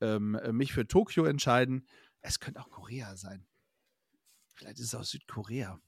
[0.00, 1.86] ähm, äh, mich für Tokio entscheiden.
[2.20, 3.46] Es könnte auch Korea sein.
[4.54, 5.80] Vielleicht ist es auch Südkorea.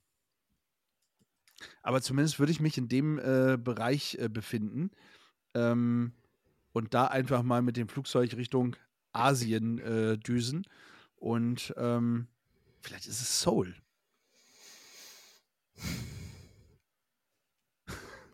[1.81, 4.91] Aber zumindest würde ich mich in dem äh, Bereich äh, befinden
[5.53, 6.13] ähm,
[6.73, 8.75] und da einfach mal mit dem Flugzeug Richtung
[9.13, 10.65] Asien äh, düsen.
[11.15, 12.27] Und ähm,
[12.81, 13.75] vielleicht ist es Seoul.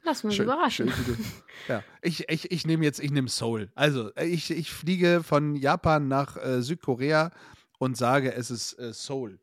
[0.03, 0.89] Lass überraschen.
[0.91, 1.23] schön, wie du-
[1.67, 3.71] ja, ich, ich, ich nehme jetzt, ich nehme Seoul.
[3.75, 7.31] Also, ich, ich fliege von Japan nach äh, Südkorea
[7.77, 9.39] und sage, es ist äh, Seoul.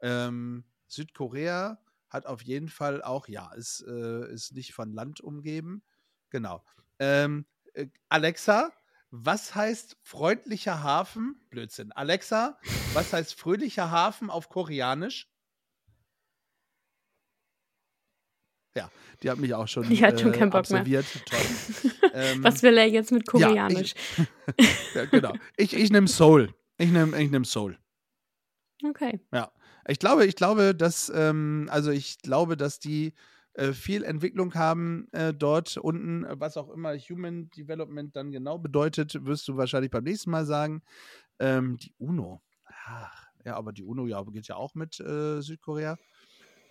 [0.00, 1.78] Ähm, Südkorea
[2.08, 5.82] hat auf jeden Fall auch, ja, ist, äh, ist nicht von Land umgeben.
[6.30, 6.64] Genau.
[6.98, 8.72] Ähm, äh, Alexa,
[9.10, 11.40] was heißt freundlicher Hafen?
[11.50, 11.92] Blödsinn.
[11.92, 12.58] Alexa,
[12.94, 15.28] was heißt fröhlicher Hafen auf Koreanisch?
[18.76, 18.90] Ja,
[19.22, 20.80] die hat mich auch schon, Die hat schon äh, keinen Bock mehr.
[20.80, 21.06] absolviert.
[21.24, 21.40] Toll.
[22.12, 23.94] Ähm, Was will er jetzt mit ja, ich- Koreanisch?
[24.94, 25.34] ja, genau.
[25.58, 26.54] Ich, ich nehme Soul.
[26.78, 27.78] Ich nehme ich nehm Soul.
[28.84, 29.20] okay.
[29.34, 29.52] Ja.
[29.88, 33.14] Ich glaube, ich glaube, dass, ähm, also ich glaube, dass die
[33.54, 38.58] äh, viel Entwicklung haben äh, dort unten, äh, was auch immer Human Development dann genau
[38.58, 40.82] bedeutet, wirst du wahrscheinlich beim nächsten Mal sagen.
[41.38, 42.42] Ähm, die UNO.
[42.64, 45.96] Ach, ja, aber die UNO ja, geht ja auch mit äh, Südkorea.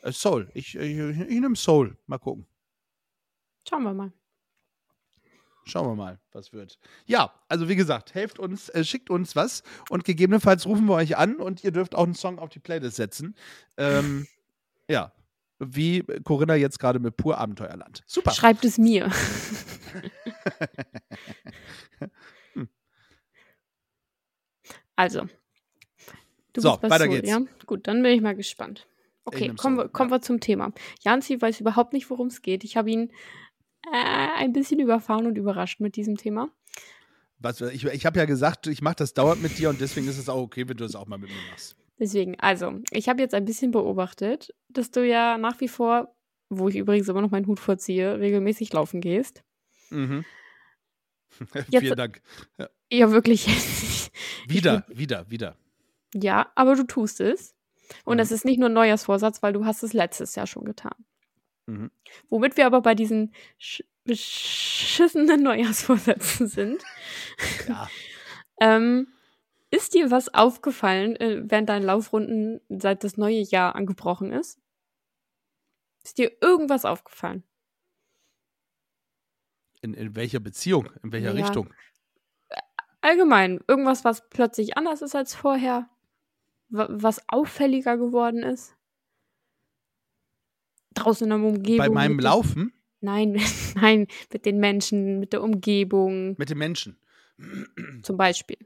[0.02, 0.50] Äh, Seoul.
[0.54, 1.98] Ich, ich, ich nehme Seoul.
[2.06, 2.46] Mal gucken.
[3.68, 4.12] Schauen wir mal.
[5.68, 6.78] Schauen wir mal, was wird.
[7.08, 11.18] Ja, also wie gesagt, helft uns, äh, schickt uns was und gegebenenfalls rufen wir euch
[11.18, 13.36] an und ihr dürft auch einen Song auf die Playlist setzen.
[13.78, 14.28] Ähm,
[14.88, 15.12] ja,
[15.58, 18.04] wie Corinna jetzt gerade mit Pur Abenteuerland.
[18.06, 18.30] Super.
[18.32, 19.12] Schreibt es mir.
[24.96, 25.26] also.
[26.54, 27.28] Du So, weiter Soul, geht's.
[27.28, 27.42] Ja?
[27.66, 28.88] Gut, dann bin ich mal gespannt.
[29.24, 30.18] Okay, kommen, Soul, wir, kommen ja.
[30.18, 30.72] wir zum Thema.
[31.02, 32.64] Janzi weiß überhaupt nicht, worum es geht.
[32.64, 33.12] Ich habe ihn
[33.94, 36.50] äh, ein bisschen überfahren und überrascht mit diesem Thema.
[37.40, 40.18] Was, ich ich habe ja gesagt, ich mache das dauernd mit dir und deswegen ist
[40.18, 41.76] es auch okay, wenn du das auch mal mit mir machst.
[42.00, 46.16] Deswegen, also, ich habe jetzt ein bisschen beobachtet, dass du ja nach wie vor,
[46.50, 49.44] wo ich übrigens immer noch meinen Hut vorziehe, regelmäßig laufen gehst.
[49.90, 50.26] Mhm.
[51.70, 52.22] Jetzt- Vielen Dank.
[52.92, 53.48] Ja, wirklich.
[54.48, 55.58] Wieder, wieder, wieder.
[56.14, 57.56] ja, aber du tust es.
[58.06, 58.22] Und Mhm.
[58.22, 60.94] es ist nicht nur ein Neujahrsvorsatz, weil du hast es letztes Jahr schon getan.
[61.68, 61.92] Mhm.
[62.30, 66.84] Womit wir aber bei diesen sch beschissenen Neujahrsvorsätzen sind.
[67.68, 67.90] Ja.
[68.62, 69.08] Ähm,
[69.72, 74.60] ist dir was aufgefallen äh, während deinen Laufrunden, seit das neue Jahr angebrochen ist?
[76.06, 77.44] Ist dir irgendwas aufgefallen?
[79.82, 80.90] In, in welcher Beziehung?
[81.04, 81.44] In welcher Ja.
[81.46, 81.74] Richtung?
[83.02, 85.90] Allgemein, irgendwas, was plötzlich anders ist als vorher?
[86.70, 88.76] Wa- Was auffälliger geworden ist?
[90.96, 91.78] Draußen in der Umgebung.
[91.78, 93.40] Bei meinem Laufen Nein,
[93.76, 96.98] nein, mit den Menschen, mit der Umgebung mit den Menschen.
[98.02, 98.58] zum Beispiel.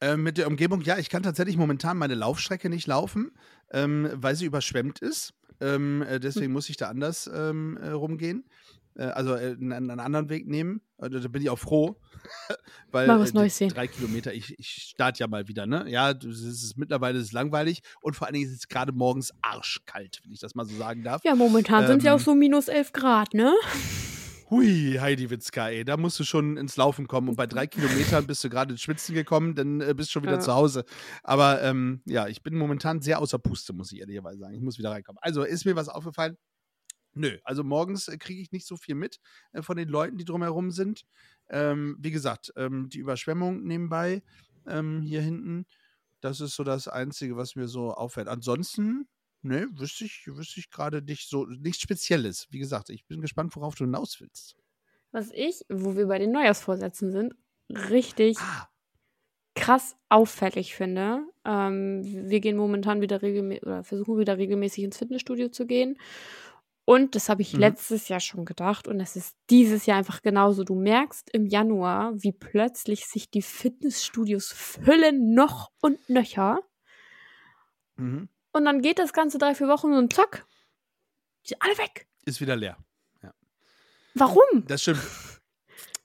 [0.00, 3.32] Äh, mit der Umgebung, ja, ich kann tatsächlich momentan meine Laufstrecke nicht laufen,
[3.72, 5.34] ähm, weil sie überschwemmt ist.
[5.60, 6.52] Ähm, äh, deswegen Hm.
[6.52, 8.44] muss ich da anders ähm, äh, rumgehen.
[8.96, 10.80] Äh, also äh, einen, anderen Weg nehmen.
[10.98, 12.00] Äh, da bin ich auch froh.
[12.90, 13.68] weil Mal was Neues sehen.
[13.68, 15.84] drei Kilometer, ich, ich starte ja mal wieder, ne?
[15.88, 19.32] Ja, es ist, mittlerweile ist es langweilig und vor allen Dingen ist es gerade morgens
[19.42, 21.22] arschkalt, wenn ich das mal so sagen darf.
[21.24, 23.52] Ja, momentan sind es ja Ähm, auch so minus 11 Grad, ne?
[24.50, 27.30] Hui, Heidi Witzka, ey, da musst du schon ins Laufen kommen.
[27.30, 30.22] Und bei drei Kilometern bist du gerade ins Schwitzen gekommen, dann äh, bist du schon
[30.22, 30.40] wieder Ja.
[30.40, 30.84] zu Hause.
[31.22, 34.54] Aber ähm, ja, ich bin momentan sehr außer Puste, muss ich ehrlicherweise sagen.
[34.54, 35.18] Ich muss wieder reinkommen.
[35.22, 36.36] Also, ist mir was aufgefallen?
[37.14, 39.20] Nö, also morgens äh, kriege ich nicht so viel mit
[39.52, 41.06] äh, von den Leuten, die drumherum sind.
[41.48, 44.22] Ähm, wie gesagt, ähm, die Überschwemmung nebenbei
[44.66, 45.66] ähm, hier hinten,
[46.20, 48.28] das ist so das Einzige, was mir so auffällt.
[48.28, 49.08] Ansonsten,
[49.42, 52.48] ne, wüsste ich, wüsste ich gerade nicht so, nichts Spezielles.
[52.50, 54.56] Wie gesagt, ich bin gespannt, worauf du hinaus willst.
[55.12, 57.34] Was ich, wo wir bei den Neujahrsvorsätzen sind,
[57.70, 58.68] richtig Ah,
[59.54, 61.26] krass auffällig finde.
[61.44, 65.96] Ähm, wir gehen momentan wieder regelmäßig oder versuchen wieder regelmäßig ins Fitnessstudio zu gehen.
[66.86, 67.60] Und das habe ich Mhm.
[67.60, 70.64] letztes Jahr schon gedacht und es ist dieses Jahr einfach genauso.
[70.64, 76.60] Du merkst im Januar, wie plötzlich sich die Fitnessstudios füllen noch und nöcher.
[77.96, 78.28] mhm.
[78.52, 80.46] Und dann geht das Ganze drei, vier Wochen und zack,
[81.42, 82.06] sind alle weg.
[82.24, 82.76] ist wieder leer.
[83.22, 83.32] Ja.
[84.14, 84.64] Warum?
[84.68, 85.00] Das stimmt.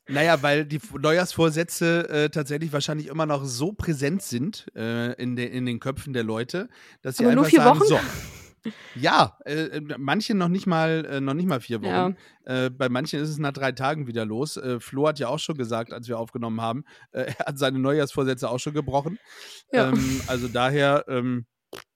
[0.07, 5.45] Naja, weil die Neujahrsvorsätze äh, tatsächlich wahrscheinlich immer noch so präsent sind äh, in, de,
[5.47, 6.67] in den Köpfen der Leute,
[7.03, 7.87] dass sie Aber nur einfach vier sagen, Wochen?
[7.87, 8.38] so.
[8.95, 12.15] Ja, äh, manche noch nicht mal, äh, noch nicht mal vier Wochen.
[12.45, 14.57] Äh, bei manchen ist es nach drei Tagen wieder los.
[14.57, 17.79] Äh, Flo hat ja auch schon gesagt, als wir aufgenommen haben, äh, er hat seine
[17.79, 19.19] Neujahrsvorsätze auch schon gebrochen.
[19.71, 19.89] Ja.
[19.89, 21.45] Ähm, also daher, ähm,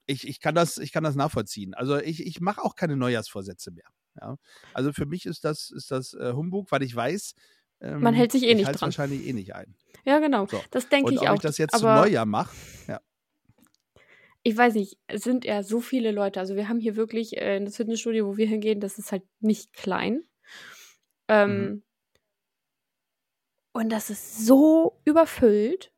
[0.05, 1.73] ich, ich, kann das, ich kann das nachvollziehen.
[1.73, 3.87] Also ich, ich mache auch keine Neujahrsvorsätze mehr.
[4.19, 4.35] Ja?
[4.73, 7.35] Also für mich ist das, ist das äh, Humbug, weil ich weiß,
[7.81, 8.81] ähm, Man hält sich eh ich nicht dran.
[8.81, 9.75] wahrscheinlich eh nicht ein.
[10.05, 10.47] Ja, genau.
[10.47, 10.61] So.
[10.71, 11.35] Das denke ich ob auch.
[11.35, 12.55] ich das jetzt aber zu Neujahr mache,
[12.87, 12.99] ja.
[14.43, 16.39] Ich weiß nicht, es sind ja so viele Leute.
[16.39, 19.73] Also wir haben hier wirklich äh, das Fitnessstudio, wo wir hingehen, das ist halt nicht
[19.73, 20.23] klein.
[21.27, 21.83] Ähm, Mhm.
[23.75, 25.91] Und das ist so überfüllt,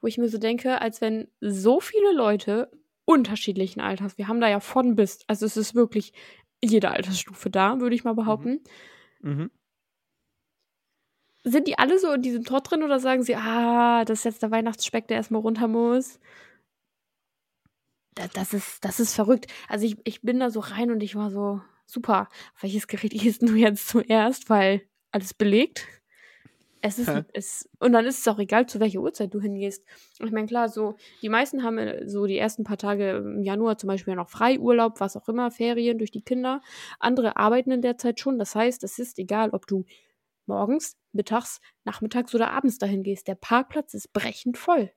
[0.00, 2.70] wo ich mir so denke, als wenn so viele Leute
[3.04, 6.12] unterschiedlichen Alters, wir haben da ja von bis, also es ist wirklich
[6.62, 8.62] jede Altersstufe da, würde ich mal behaupten.
[9.20, 9.50] Mhm.
[11.44, 14.42] Sind die alle so in diesem Trott drin oder sagen sie, ah, das ist jetzt
[14.42, 16.18] der Weihnachtsspeck, der erstmal runter muss?
[18.14, 19.46] Da- Das ist, das ist verrückt.
[19.68, 22.28] Also ich, ich bin da so rein und ich war so, super,
[22.60, 24.50] welches Gerät gehst du jetzt zuerst?
[24.50, 25.86] Weil alles belegt.
[26.86, 27.24] Es ist, Hä?
[27.32, 29.82] es, und dann ist es auch egal, zu welcher Uhrzeit du hingehst.
[30.22, 33.78] Ich meine, klar, so, die meisten haben äh, so die ersten paar Tage im Januar
[33.78, 36.60] zum Beispiel noch Freiurlaub, was auch immer, Ferien durch die Kinder.
[37.00, 38.38] Andere arbeiten in der Zeit schon.
[38.38, 39.86] Das heißt, es ist egal, ob du
[40.44, 43.28] morgens, mittags, nachmittags oder abends dahin gehst.
[43.28, 44.92] Der Parkplatz ist brechend voll.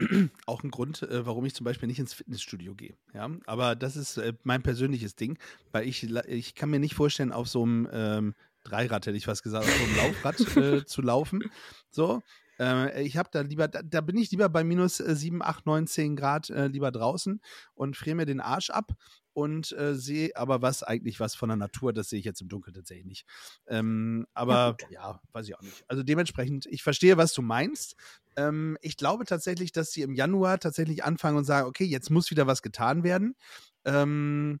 [0.46, 2.96] Auch ein Grund, äh, warum ich zum Beispiel nicht ins Fitnessstudio gehe.
[3.14, 3.30] Ja?
[3.46, 5.38] Aber das ist äh, mein persönliches Ding,
[5.72, 8.34] weil ich, ich kann mir nicht vorstellen, auf so einem ähm,
[8.64, 11.44] Dreirad, hätte ich was gesagt, auf so einem Laufrad äh, zu laufen.
[11.90, 12.22] So.
[12.58, 15.66] Äh, ich habe da lieber, da, da bin ich lieber bei minus äh, 7, 8,
[15.66, 17.40] 9, 10 Grad äh, lieber draußen
[17.74, 18.92] und friere mir den Arsch ab
[19.36, 22.48] und äh, sehe aber was eigentlich was von der Natur, das sehe ich jetzt im
[22.48, 23.26] Dunkeln tatsächlich nicht.
[23.66, 24.90] Ähm, aber gut.
[24.90, 25.84] ja, weiß ich auch nicht.
[25.88, 27.96] Also dementsprechend, ich verstehe, was du meinst.
[28.36, 32.30] Ähm, ich glaube tatsächlich, dass sie im Januar tatsächlich anfangen und sagen, okay, jetzt muss
[32.30, 33.36] wieder was getan werden.
[33.84, 34.58] Ähm,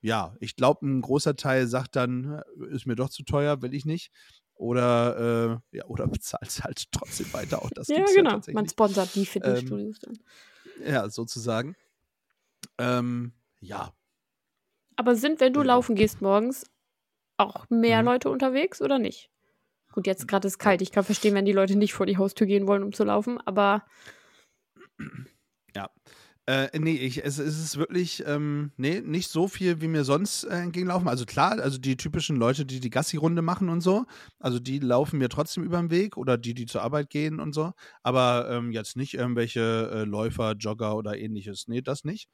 [0.00, 3.84] ja, ich glaube, ein großer Teil sagt dann, ist mir doch zu teuer, will ich
[3.84, 4.12] nicht.
[4.54, 7.62] Oder, äh, ja, oder bezahlt es halt trotzdem weiter.
[7.62, 8.38] Auch das ja, genau.
[8.46, 10.20] ja Man sponsert die Fitnessstudios dann.
[10.86, 11.74] Ja, sozusagen.
[12.78, 13.92] Ähm, ja,
[14.96, 15.66] Aber sind, wenn du Ja.
[15.66, 16.64] laufen gehst morgens,
[17.38, 18.04] auch mehr Mhm.
[18.04, 19.30] Leute unterwegs oder nicht?
[19.92, 20.82] Gut, jetzt gerade ist kalt.
[20.82, 23.40] Ich kann verstehen, wenn die Leute nicht vor die Haustür gehen wollen, um zu laufen,
[23.46, 23.84] aber
[25.74, 25.90] Ja.
[26.46, 30.44] Äh, nee, ich, es, es ist wirklich, ähm, nee, nicht so viel, wie mir sonst
[30.44, 31.08] äh, entgegenlaufen.
[31.08, 34.04] Also klar, also die typischen Leute, die die Gassi-Runde machen und so,
[34.40, 37.54] also die laufen mir trotzdem über den Weg oder die, die zur Arbeit gehen und
[37.54, 37.72] so.
[38.02, 41.66] Aber ähm, jetzt nicht irgendwelche äh, Läufer, Jogger oder ähnliches.
[41.66, 42.28] Nee, das nicht.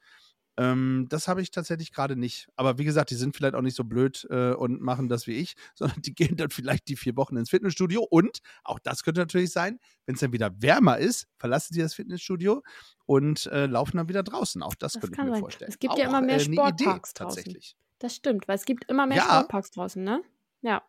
[0.57, 2.49] Ähm, das habe ich tatsächlich gerade nicht.
[2.55, 5.33] Aber wie gesagt, die sind vielleicht auch nicht so blöd äh, und machen das wie
[5.35, 8.01] ich, sondern die gehen dann vielleicht die vier Wochen ins Fitnessstudio.
[8.03, 11.93] Und auch das könnte natürlich sein, wenn es dann wieder wärmer ist, verlassen sie das
[11.93, 12.63] Fitnessstudio
[13.05, 14.61] und äh, laufen dann wieder draußen.
[14.61, 15.39] Auch das, Das könnte ich mir sein.
[15.41, 15.71] vorstellen.
[15.71, 17.13] Es gibt auch, ja immer mehr äh, Sportparks Idee, draußen.
[17.15, 17.75] tatsächlich.
[17.99, 19.23] das stimmt, weil es gibt immer mehr Ja.
[19.23, 20.21] Sportparks draußen, ne?
[20.61, 20.83] Ja.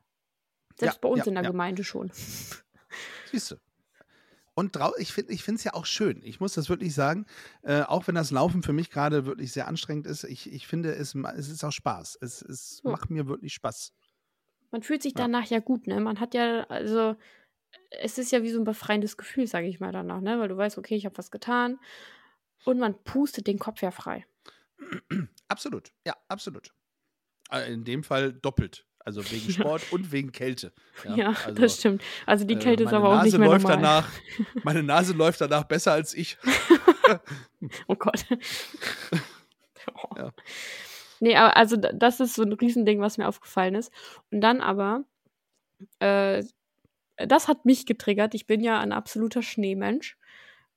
[0.79, 1.45] Selbst Ja, bei uns ja, in der.
[1.45, 2.11] Gemeinde schon.
[3.31, 3.57] Siehst du.
[4.55, 6.23] Und ich finde es ja auch schön.
[6.25, 7.27] Ich muss das wirklich sagen,
[7.63, 10.95] äh, auch wenn das Laufen für mich gerade wirklich sehr anstrengend ist, ich, ich finde,
[10.95, 12.19] es, es ist auch Spaß.
[12.21, 12.91] Es, es Ja.
[12.91, 13.93] macht mir wirklich Spaß.
[14.71, 15.23] Man fühlt sich Ja.
[15.25, 16.01] danach ja gut, ne?
[16.01, 17.17] Man hat ja, also,
[17.91, 20.39] es ist ja wie so ein befreiendes Gefühl, sage ich mal danach, ne?
[20.39, 21.79] Weil du weißt, okay, ich habe was getan
[22.65, 24.27] und man pustet den Kopf ja frei.
[25.49, 26.75] Absolut, ja, absolut.
[27.51, 28.87] Äh, In dem Fall doppelt.
[29.05, 29.55] Also wegen Ja.
[29.55, 30.73] Sport und wegen Kälte.
[31.17, 32.03] Ja, also, das stimmt.
[32.27, 33.77] Also die äh, Kälte ist meine aber auch Nase nicht mehr läuft normal.
[33.79, 34.09] danach.
[34.65, 36.39] Meine Nase läuft danach besser als ich.
[37.87, 38.25] Oh Gott.
[39.95, 40.17] oh.
[40.17, 40.33] Ja.
[41.21, 43.93] Nee, aber also das ist so ein Riesending, was mir aufgefallen ist.
[44.33, 45.05] Und dann aber,
[46.01, 46.43] äh,
[47.17, 48.35] das hat mich getriggert.
[48.35, 50.17] Ich bin ja ein absoluter Schneemensch.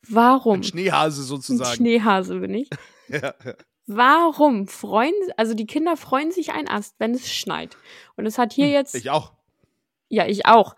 [0.07, 0.59] Warum?
[0.59, 1.75] Ein Schneehase Ein sozusagen.
[1.75, 2.69] Schneehase bin ich.
[3.07, 3.53] Ja, ja.
[3.88, 7.78] Warum freuen, also die Kinder freuen sich ein Ast, wenn es schneit.
[8.15, 9.34] Und es hat hier jetzt, Hm, Ich auch.
[10.10, 10.76] ja, ich auch.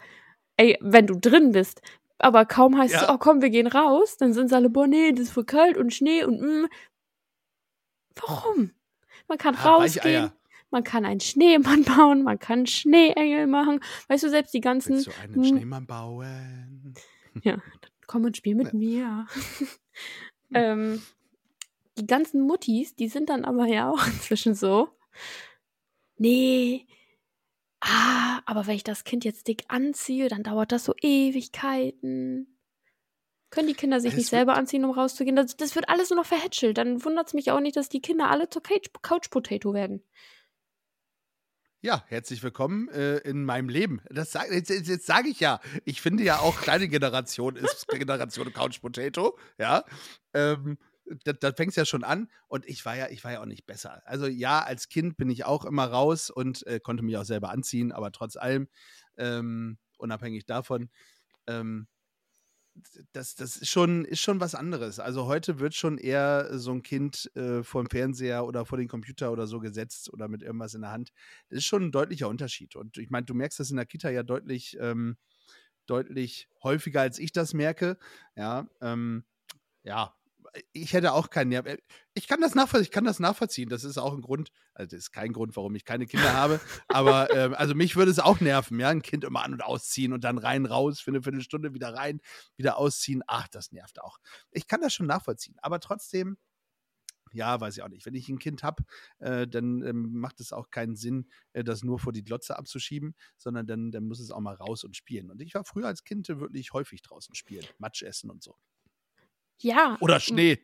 [0.57, 1.81] Ey, wenn du drin bist,
[2.19, 3.13] aber kaum heißt es, Ja.
[3.13, 5.77] oh komm, wir gehen raus, dann sind sie alle, boah, nee, das ist voll kalt
[5.77, 6.65] und Schnee und mm.
[8.15, 8.71] Warum?
[9.27, 10.33] Man kann Ah, rausgehen, Weicheier.
[10.71, 13.79] man kann einen Schneemann bauen, man kann Schneeengel machen.
[14.07, 15.43] Weißt du, selbst die ganzen, Willst du einen hm.
[15.45, 16.95] Schneemann bauen?
[18.07, 18.73] komm und spiel mit Ja.
[18.73, 19.27] mir.
[20.53, 21.01] ähm,
[21.97, 24.89] die ganzen Muttis, die sind dann aber ja auch inzwischen so.
[26.17, 26.87] Nee.
[27.79, 32.57] Ah, aber wenn ich das Kind jetzt dick anziehe, dann dauert das so Ewigkeiten.
[33.49, 35.35] Können die Kinder sich Es nicht selber anziehen, um rauszugehen?
[35.35, 36.77] Das, das wird alles nur noch verhätschelt.
[36.77, 40.03] Dann wundert es mich auch nicht, dass die Kinder alle zur Couch, Potato werden.
[41.79, 44.01] Ja, herzlich willkommen äh, in meinem Leben.
[44.09, 45.61] Das sag, jetzt jetzt, jetzt sage ich ja.
[45.85, 49.37] Ich finde ja auch deine Generation ist Generation Couch Potato.
[49.57, 49.85] Ja.
[50.33, 50.77] Ähm,
[51.23, 52.29] da, da fängt es ja schon an.
[52.47, 54.01] Und ich war ja, ich war ja auch nicht besser.
[54.05, 57.49] Also ja, als Kind bin ich auch immer raus und äh, konnte mich auch selber
[57.49, 58.67] anziehen, aber trotz allem,
[59.17, 60.89] ähm, unabhängig davon,
[61.47, 61.87] ähm,
[63.11, 64.99] das, das ist, schon, ist schon was anderes.
[64.99, 68.87] Also heute wird schon eher so ein Kind äh, vor dem Fernseher oder vor den
[68.87, 71.11] Computer oder so gesetzt oder mit irgendwas in der Hand.
[71.49, 72.75] Das ist schon ein deutlicher Unterschied.
[72.75, 75.17] Und ich meine, du merkst das in der Kita ja deutlich, ähm,
[75.87, 77.97] deutlich häufiger, als ich das merke.
[78.35, 79.23] Ja, ähm,
[79.83, 80.16] ja,
[80.73, 81.65] ich hätte auch keinen Nerv.
[81.65, 81.77] Äh,
[82.13, 82.85] Ich kann das nachvollziehen.
[82.85, 83.69] Ich kann das nachvollziehen.
[83.69, 84.49] Das ist auch ein Grund.
[84.73, 86.59] Also das ist kein Grund, warum ich keine Kinder habe.
[86.87, 90.13] Aber ähm, also mich würde es auch nerven, ja, ein Kind immer an und ausziehen
[90.13, 92.21] und dann rein raus für eine Viertelstunde wieder rein,
[92.55, 93.23] wieder ausziehen.
[93.27, 94.17] Ach, das nervt auch.
[94.51, 95.55] Ich kann das schon nachvollziehen.
[95.61, 96.37] Aber trotzdem.
[97.33, 98.05] Ja, weiß ich auch nicht.
[98.05, 98.83] Wenn ich ein Kind habe,
[99.19, 103.15] äh, dann ähm, macht es auch keinen Sinn, äh, das nur vor die Glotze abzuschieben,
[103.37, 105.29] sondern dann, dann muss es auch mal raus und spielen.
[105.29, 108.55] Und ich war früher als Kind wirklich häufig draußen spielen, Matsch essen und so.
[109.59, 109.97] Ja.
[109.99, 110.59] Oder Schnee.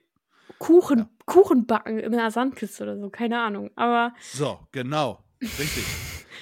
[0.59, 1.09] Kuchen, Ja.
[1.25, 3.71] Kuchen backen in einer Sandkiste oder so, keine Ahnung.
[3.75, 5.23] Aber So, genau.
[5.41, 5.83] Richtig.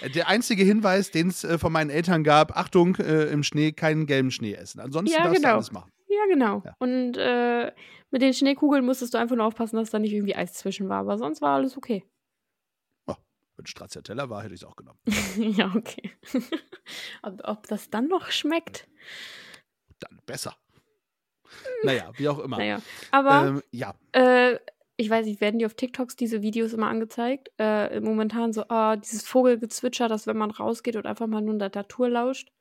[0.01, 3.71] Äh, Der einzige Hinweis, den es äh, von meinen Eltern gab, Achtung, äh, im Schnee
[3.71, 4.79] keinen gelben Schnee essen.
[4.79, 5.53] Ansonsten Ja, darfst du genau.
[5.55, 5.91] alles machen.
[6.07, 6.61] ja, genau.
[6.65, 6.75] Ja.
[6.79, 7.71] Und äh,
[8.11, 10.99] mit den Schneekugeln musstest du einfach nur aufpassen, dass da nicht irgendwie Eis zwischen war.
[10.99, 12.03] Aber sonst war alles okay.
[13.57, 14.97] Wenn Stracciatella war, hätte ich es auch genommen.
[15.37, 16.09] ja, okay.
[17.21, 18.87] ob, ob das dann noch schmeckt?
[19.99, 20.55] Dann besser.
[21.83, 22.57] Naja, wie auch immer.
[22.57, 22.81] Naja.
[23.11, 24.57] Aber Ähm, ja, Äh,
[24.97, 27.51] ich weiß nicht, werden die auf TikToks diese Videos immer angezeigt?
[27.57, 31.71] Äh, momentan so, ah, dieses Vogelgezwitscher, das, wenn man rausgeht und einfach mal nur der
[31.73, 32.51] Natur lauscht.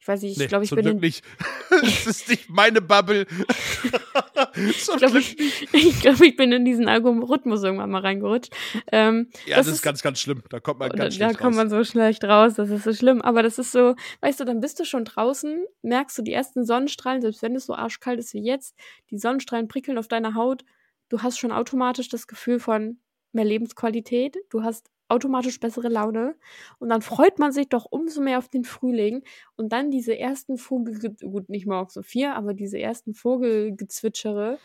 [0.00, 1.24] Ich weiß nicht, ich nee, glaube, ich zum bin Glück in, nicht.
[1.70, 3.26] das ist nicht meine Bubble.
[4.56, 5.38] ich glaube, ich,
[5.74, 8.52] ich, glaub, ich bin in diesen Algorithmus irgendwann mal reingerutscht.
[8.92, 10.42] Ähm, Ja, das das, ist ist- ganz, ganz schlimm.
[10.50, 11.56] Da kommt man und ganz da schlecht kommt raus.
[11.56, 13.22] man so schlecht raus, das ist so schlimm.
[13.22, 16.64] Aber das ist so, weißt du, dann bist du schon draußen, merkst du die ersten
[16.64, 18.74] Sonnenstrahlen, selbst wenn es so arschkalt ist wie jetzt,
[19.10, 20.64] die Sonnenstrahlen prickeln auf deiner Haut.
[21.08, 22.98] Du hast schon automatisch das Gefühl von
[23.32, 24.36] mehr Lebensqualität.
[24.50, 26.34] Du hast automatisch bessere Laune.
[26.78, 29.24] Und dann freut man sich doch umso mehr auf den Frühling.
[29.56, 34.58] Und dann diese ersten Vogel, gut, nicht morgens um vier, aber diese ersten Vogelgezwitschere.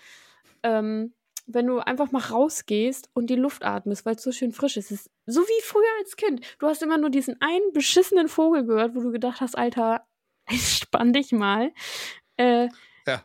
[0.63, 1.13] Ähm,
[1.45, 4.91] wenn du einfach mal rausgehst und die Luft atmest, weil es so schön frisch ist.
[4.91, 6.39] Es ist so wie früher als Kind.
[6.59, 10.05] Du hast immer nur diesen einen beschissenen Vogel gehört, wo du gedacht hast, Alter,
[10.49, 11.73] spann dich mal.
[12.37, 12.69] Äh,
[13.05, 13.23] Ja.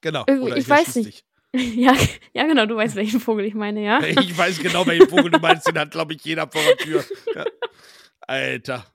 [0.00, 0.24] Genau.
[0.26, 1.25] Irgendwie- Oder ich ich weiß nicht.
[1.74, 1.94] ja,
[2.32, 4.00] ja, genau, du weißt, welchen Vogel ich meine, ja.
[4.02, 5.66] Ich weiß genau, welchen Vogel du meinst.
[5.66, 7.04] Den hat, glaube ich, jeder vor der Tür.
[7.34, 7.44] Ja.
[8.20, 8.86] Alter.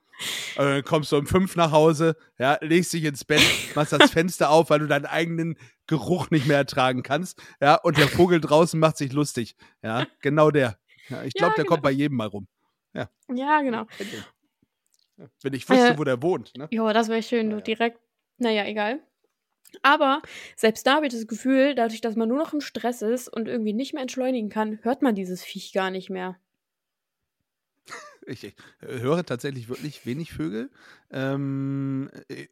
[0.56, 3.42] Dann kommst du um fünf nach Hause, ja, legst dich ins Bett,
[3.74, 5.56] machst das Fenster auf, weil du deinen eigenen
[5.88, 7.42] Geruch nicht mehr ertragen kannst.
[7.60, 9.56] Ja, und der Vogel draußen macht sich lustig.
[9.82, 10.78] Ja, genau der.
[11.08, 11.68] Ja, ich Ja, glaube, der genau.
[11.70, 12.46] kommt bei jedem mal rum.
[12.94, 13.08] Ja,
[13.62, 13.86] genau.
[15.18, 16.52] Ja, Wenn ich wüsste, Äh, wo der wohnt.
[16.56, 16.68] Ne?
[16.70, 17.98] Jo, das wäre schön, du direkt.
[18.38, 19.00] Naja, egal.
[19.82, 20.22] Aber
[20.56, 23.48] selbst da habe ich das Gefühl, dadurch, dass man nur noch im Stress ist und
[23.48, 26.36] irgendwie nicht mehr entschleunigen kann, hört man dieses Viech gar nicht mehr.
[28.26, 30.70] Ich, ich äh, höre tatsächlich wirklich wenig Vögel.
[31.10, 32.46] Ähm, äh,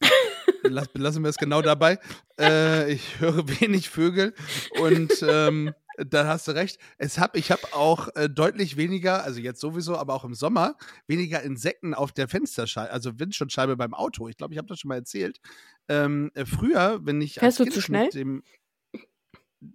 [0.62, 1.98] lass, lassen wir es genau dabei.
[2.38, 4.34] Äh, ich höre wenig Vögel
[4.80, 5.74] und ähm,
[6.06, 6.78] da hast du recht.
[6.98, 10.76] Es hab, ich habe auch äh, deutlich weniger, also jetzt sowieso, aber auch im Sommer,
[11.06, 14.28] weniger Insekten auf der Fensterscheibe, also Windschutzscheibe beim Auto.
[14.28, 15.40] Ich glaube, ich habe das schon mal erzählt.
[15.88, 18.04] Ähm, äh, früher, wenn ich Fährst als du zu Kind schnell?
[18.04, 18.42] mit dem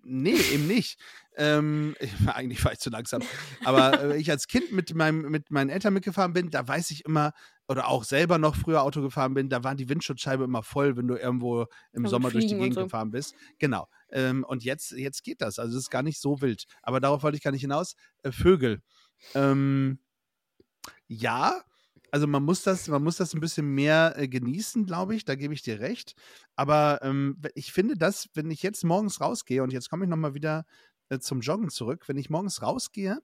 [0.04, 1.00] Nee, eben nicht.
[1.38, 3.22] Ähm, ich, eigentlich war ich zu langsam.
[3.64, 7.06] Aber äh, ich als Kind mit, meinem, mit meinen Eltern mitgefahren bin, da weiß ich
[7.06, 7.34] immer,
[7.68, 11.08] oder auch selber noch früher Auto gefahren bin, da war die Windschutzscheibe immer voll, wenn
[11.08, 12.84] du irgendwo im Beim Sommer durch die und Gegend so.
[12.84, 13.36] gefahren bist.
[13.60, 13.88] Genau.
[14.12, 15.60] Ähm, und jetzt, jetzt geht das.
[15.60, 16.66] Also es ist gar nicht so wild.
[16.82, 17.96] Aber darauf wollte ich gar nicht hinaus.
[18.24, 18.82] Äh, Vögel.
[19.34, 20.00] Ähm,
[21.08, 21.62] ja,
[22.12, 25.26] also man muss das, man muss das ein bisschen mehr äh, genießen, glaube ich.
[25.26, 26.16] Da gebe ich dir recht.
[26.56, 30.34] Aber ähm, ich finde das, wenn ich jetzt morgens rausgehe und jetzt komme ich nochmal
[30.34, 30.66] wieder
[31.10, 33.22] äh, zum Joggen zurück, wenn ich morgens rausgehe,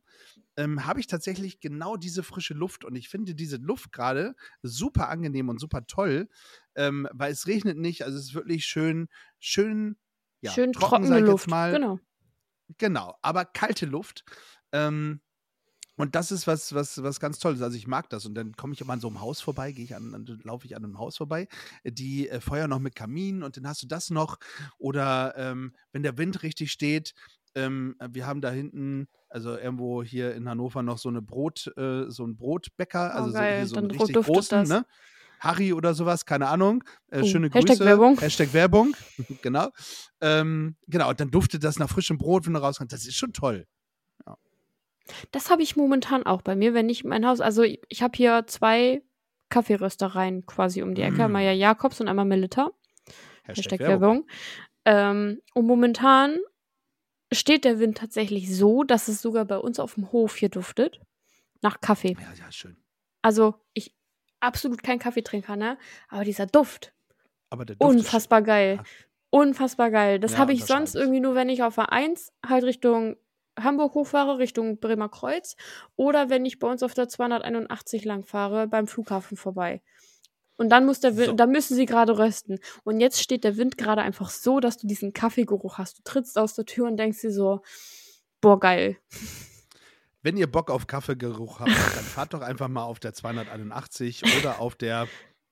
[0.57, 5.09] ähm, habe ich tatsächlich genau diese frische Luft und ich finde diese Luft gerade super
[5.09, 6.29] angenehm und super toll,
[6.75, 9.07] ähm, weil es regnet nicht, also es ist wirklich schön,
[9.39, 9.97] schön,
[10.41, 11.45] ja, Schön trocken, trockene sag ich Luft.
[11.45, 11.71] Jetzt mal.
[11.71, 11.99] Genau.
[12.77, 14.23] Genau, aber kalte Luft.
[14.71, 15.21] Ähm,
[15.97, 17.61] und das ist was, was, was ganz Tolles.
[17.61, 18.25] Also ich mag das.
[18.25, 20.65] Und dann komme ich immer an so einem Haus vorbei, gehe ich an, dann laufe
[20.65, 21.47] ich an einem Haus vorbei,
[21.84, 24.38] die äh, feuern noch mit Kamin und dann hast du das noch.
[24.79, 27.13] Oder ähm, wenn der Wind richtig steht,
[27.56, 32.06] ähm, wir haben da hinten, also irgendwo hier in Hannover noch so eine Brot, äh,
[32.10, 34.70] so ein Brotbäcker, Oh, also so, geil, hier so dann einen richtig großen, das.
[34.70, 34.86] ne?
[35.39, 36.84] Harry oder sowas, keine Ahnung.
[37.10, 37.86] Äh, Oh, schöne Hashtag Grüße.
[37.86, 38.20] Werbung.
[38.20, 38.95] Hashtag Werbung,
[39.41, 39.70] genau.
[40.22, 42.93] Ähm, genau, und dann duftet das nach frischem Brot, wenn du rauskommst.
[42.93, 43.66] Das ist schon toll.
[45.32, 48.16] Das habe ich momentan auch bei mir, wenn ich mein Haus, also ich, ich habe
[48.16, 49.02] hier zwei
[49.49, 51.22] Kaffeeröstereien quasi um die Ecke, Mm.
[51.22, 52.70] einmal ja Jakobs und einmal Melita.
[53.43, 54.26] Hashtag Hashtag Werbung.
[54.86, 55.32] Werbung.
[55.34, 56.38] Ähm, und momentan
[57.32, 60.99] steht der Wind tatsächlich so, dass es sogar bei uns auf dem Hof hier duftet.
[61.61, 62.17] Nach Kaffee.
[62.19, 62.77] Ja, ja, schön.
[63.21, 63.95] Also ich
[64.39, 65.77] absolut kein Kaffeetrinker, ne?
[66.09, 66.93] Aber dieser Duft,
[67.49, 68.77] Aber der Duft unfassbar geil.
[68.77, 68.84] Ja.
[69.29, 70.19] Unfassbar geil.
[70.19, 73.15] Das Ja, habe ich sonst irgendwie nur, wenn ich auf der 1 halt Richtung
[73.57, 75.55] Hamburg hochfahre, Richtung Bremer Kreuz.
[75.95, 79.82] Oder wenn ich bei uns auf der 281 lang fahre, beim Flughafen vorbei.
[80.62, 81.34] Und dann muss der Wind, So.
[81.34, 82.59] dann müssen sie gerade rösten.
[82.84, 85.97] Und jetzt steht der Wind gerade einfach so, dass du diesen Kaffeegeruch hast.
[85.97, 87.62] Du trittst aus der Tür und denkst dir so,
[88.41, 88.97] boah, geil.
[90.22, 94.59] Wenn ihr Bock auf Kaffeegeruch habt, dann fahrt doch einfach mal auf der 281 oder
[94.59, 95.07] auf der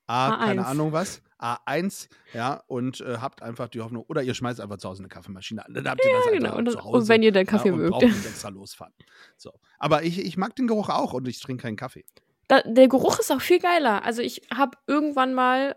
[0.05, 0.65] A, keine A1.
[0.65, 4.89] Ahnung was, A1, ja, und äh, habt einfach die Hoffnung, oder ihr schmeißt einfach zu
[4.89, 5.73] Hause eine Kaffeemaschine an.
[5.73, 6.57] Dann habt ihr das Ja, einfach genau.
[6.57, 6.97] Und, zu Hause.
[6.97, 7.91] und wenn ihr den Kaffee ja, und mögt.
[7.91, 8.93] braucht nicht extra losfahren.
[9.37, 9.51] So.
[9.79, 12.05] Aber ich, ich mag den Geruch auch und ich trinke keinen Kaffee.
[12.49, 14.03] Da, der Geruch ist auch viel geiler.
[14.03, 15.75] Also ich habe irgendwann mal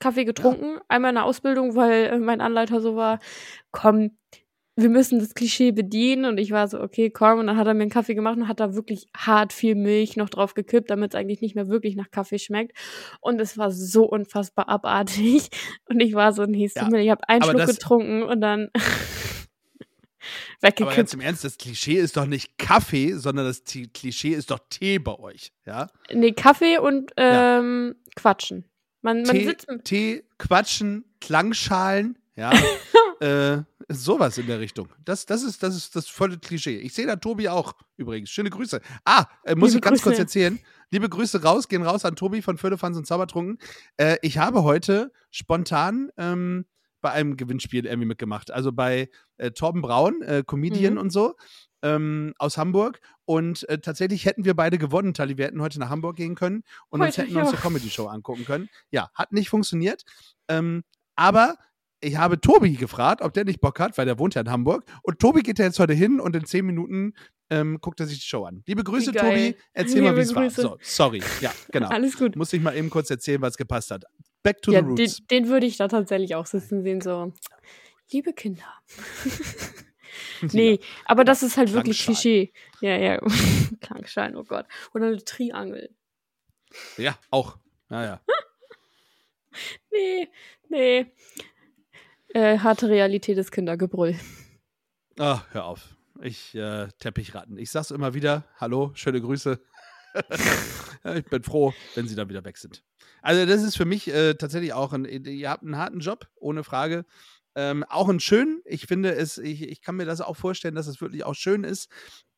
[0.00, 3.18] Kaffee getrunken, einmal in der Ausbildung, weil äh, mein Anleiter so war,
[3.72, 4.16] komm,
[4.78, 6.24] wir müssen das Klischee bedienen.
[6.24, 7.40] Und ich war so, okay, komm.
[7.40, 10.16] Und dann hat er mir einen Kaffee gemacht und hat da wirklich hart viel Milch
[10.16, 12.78] noch drauf gekippt, damit es eigentlich nicht mehr wirklich nach Kaffee schmeckt.
[13.20, 15.50] Und es war so unfassbar abartig.
[15.90, 18.70] Und ich war so, nee, Ja, ich habe einen aber Schluck getrunken und dann
[20.60, 21.14] Aber ganz weggekippt.
[21.14, 24.98] im Ernst, das Klischee ist doch nicht Kaffee, sondern das T- Klischee ist doch Tee
[24.98, 25.52] bei euch.
[25.66, 25.88] Ja?
[26.12, 27.58] Nee, Kaffee und Ja.
[27.58, 28.64] ähm, Quatschen.
[29.02, 32.50] Man, man Tee, sitzt Tee, Quatschen, Klangschalen, ja.
[33.20, 34.88] äh, sowas in der Richtung.
[35.04, 36.78] Das, das, ist, das ist das volle Klischee.
[36.78, 38.28] Ich sehe da Tobi auch übrigens.
[38.30, 38.80] Schöne Grüße.
[39.04, 40.22] Ah, äh, muss Liebe ich ganz kurz Grüße.
[40.22, 40.58] erzählen.
[40.90, 43.58] Liebe Grüße raus, gehen raus an Tobi von Fördefans und Zaubertrunken.
[43.96, 46.64] Äh, ich habe heute spontan ähm,
[47.00, 48.50] bei einem Gewinnspiel irgendwie mitgemacht.
[48.50, 51.00] Also bei äh, Torben Braun, äh, Comedian Mhm.
[51.00, 51.34] und so.
[51.80, 55.38] Ähm, aus Hamburg und äh, tatsächlich hätten wir beide gewonnen, Tali.
[55.38, 58.44] Wir hätten heute nach Hamburg gehen können und uns Heute, hätten uns eine Comedy-Show angucken
[58.44, 58.68] können.
[58.90, 60.02] Ja, hat nicht funktioniert.
[60.48, 60.82] Ähm,
[61.14, 61.54] aber
[62.00, 64.84] ich habe Tobi gefragt, ob der nicht Bock hat, weil der wohnt ja in Hamburg.
[65.04, 67.12] Und Tobi geht ja jetzt heute hin und in zehn Minuten
[67.50, 68.64] ähm, guckt er sich die Show an.
[68.66, 69.12] Liebe Grüße.
[69.12, 69.54] Tobi.
[69.72, 70.50] Erzähl mal, Liebe wie es war.
[70.50, 71.22] So, sorry.
[71.40, 71.88] Ja, genau.
[71.90, 72.34] Alles gut.
[72.34, 74.04] Muss ich mal eben kurz erzählen, was gepasst hat.
[74.42, 75.26] Back to Ja, the den, roots.
[75.26, 77.32] den würde ich da tatsächlich auch sitzen sehen, so.
[78.10, 78.64] Liebe Kinder.
[80.52, 82.02] Nee, aber das ist halt wirklich.
[82.04, 82.52] Klischee.
[82.80, 83.18] Ja, ja.
[83.80, 84.66] Klangschein, oh Gott.
[84.94, 85.90] Oder eine Triangel.
[86.96, 87.58] Ja, auch.
[87.90, 88.20] Ja, ja.
[89.90, 90.28] Nee,
[90.68, 91.06] nee.
[92.28, 94.18] Äh, harte Realität ist Kindergebrüll.
[95.18, 95.96] Ah, hör auf.
[96.22, 97.58] Ich äh, Teppichratten.
[97.58, 98.44] Ich sag's immer wieder.
[98.58, 99.60] Hallo, schöne Grüße.
[101.16, 102.82] Ich bin froh, wenn sie dann wieder weg sind.
[103.22, 105.04] Also, das ist für mich äh, tatsächlich auch ein.
[105.04, 107.04] Ihr habt einen harten Job, ohne Frage.
[107.54, 108.60] Ähm, auch einen schönen.
[108.64, 111.64] Ich finde es, ich, ich kann mir das auch vorstellen, dass es wirklich auch schön
[111.64, 111.88] ist,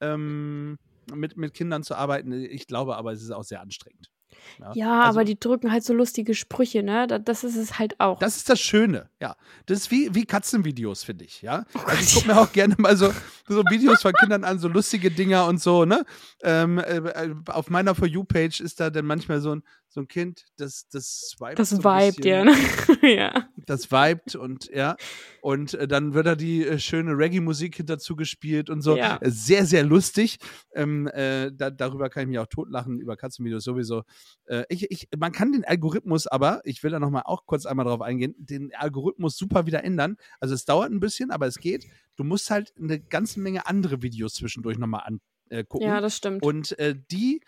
[0.01, 0.79] ähm,
[1.13, 2.33] mit, mit Kindern zu arbeiten.
[2.33, 4.11] Ich glaube aber, es ist auch sehr anstrengend.
[4.75, 7.07] Ja, also- aber die drücken halt so lustige Sprüche, ne?
[7.07, 8.19] Da- Das ist es halt auch.
[8.19, 9.37] Das ist das Schöne, ja.
[9.67, 11.65] Das ist wie, wie Katzenvideos, finde ich, ja.
[11.75, 13.13] Oh also ich gucke mir auch gerne mal so,
[13.49, 16.05] so Videos von Kindern an, so lustige Dinger und so, ne?
[16.43, 19.63] Ähm, äh, auf meiner For You-Page ist da dann manchmal so ein,
[19.93, 22.45] so ein Kind, das, das swiped das so vibet, ja.
[22.45, 22.55] Ne?
[23.03, 23.49] ja.
[23.67, 24.97] Das vibet und ja.
[25.43, 28.97] Und äh, dann wird da die äh, schöne Reggae-Musik hinterzu gespielt und so.
[28.97, 29.17] Ja.
[29.21, 30.39] Äh, Sehr, sehr lustig.
[30.75, 34.05] Ähm, äh, da, darüber kann ich mich auch totlachen, über Katzenvideos sowieso.
[34.45, 37.85] Äh, ich, ich, man kann den Algorithmus aber, ich will da nochmal auch kurz einmal
[37.85, 40.17] drauf eingehen, den Algorithmus super wieder ändern.
[40.39, 41.87] Also es dauert ein bisschen, aber es geht.
[42.15, 45.25] Du musst halt eine ganze Menge andere Videos zwischendurch nochmal angucken.
[45.51, 45.89] Äh, gucken.
[45.89, 46.45] ja, das stimmt.
[46.45, 47.41] Und äh, die,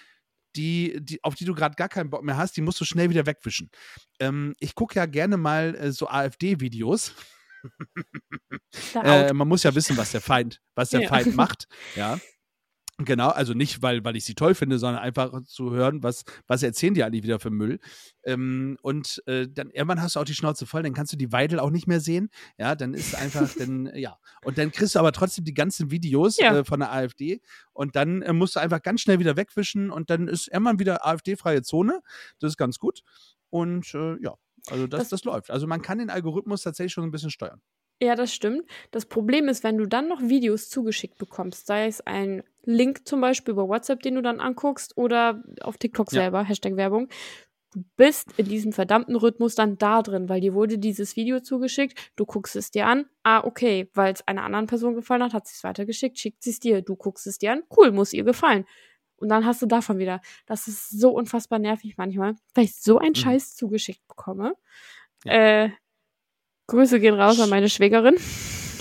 [0.57, 3.11] die, die, auf die du gerade gar keinen Bock mehr hast, die musst du schnell
[3.11, 3.71] wieder wegwischen.
[4.21, 7.15] Ähm, ich gucke ja gerne mal äh, so AfD-Videos.
[8.95, 11.09] Äh, man muss ja wissen, was der Feind, was der Ja.
[11.09, 11.67] Feind macht.
[11.95, 12.19] Ja.
[13.05, 16.63] Genau, also nicht, weil, weil ich sie toll finde, sondern einfach zu hören, was, was
[16.63, 17.79] erzählen die eigentlich wieder für Müll.
[18.25, 21.33] Ähm, und äh, dann irgendwann hast du auch die Schnauze voll, dann kannst du die
[21.33, 22.29] Weidel auch nicht mehr sehen.
[22.59, 24.19] Ja, dann ist einfach, dann, ja.
[24.45, 26.59] Und dann kriegst du aber trotzdem die ganzen Videos Ja.
[26.59, 27.41] äh, von der AfD
[27.73, 31.07] und dann äh, musst du einfach ganz schnell wieder wegwischen und dann ist irgendwann wieder
[31.07, 32.01] AfD-freie Zone.
[32.39, 33.03] Das ist ganz gut.
[33.51, 34.35] Und äh, ja,
[34.71, 35.51] also das, Das- das läuft.
[35.51, 37.61] Also man kann den Algorithmus tatsächlich schon ein bisschen steuern.
[38.03, 38.65] Ja, das stimmt.
[38.91, 43.21] Das Problem ist, wenn du dann noch Videos zugeschickt bekommst, sei es ein Link zum
[43.21, 46.23] Beispiel über WhatsApp, den du dann anguckst, oder auf TikTok Ja.
[46.23, 47.09] selber, Hashtag Werbung,
[47.73, 52.13] du bist in diesem verdammten Rhythmus dann da drin, weil dir wurde dieses Video zugeschickt,
[52.17, 55.47] du guckst es dir an, ah, okay, weil es einer anderen Person gefallen hat, hat
[55.47, 58.25] sie es weitergeschickt, schickt sie es dir, du guckst es dir an, cool, muss ihr
[58.25, 58.65] gefallen.
[59.17, 60.21] Und dann hast du davon wieder.
[60.47, 63.15] Das ist so unfassbar nervig manchmal, weil ich so einen Mhm.
[63.17, 64.55] Scheiß zugeschickt bekomme.
[65.25, 65.71] Äh,
[66.69, 68.17] Grüße gehen raus an meine Schwägerin.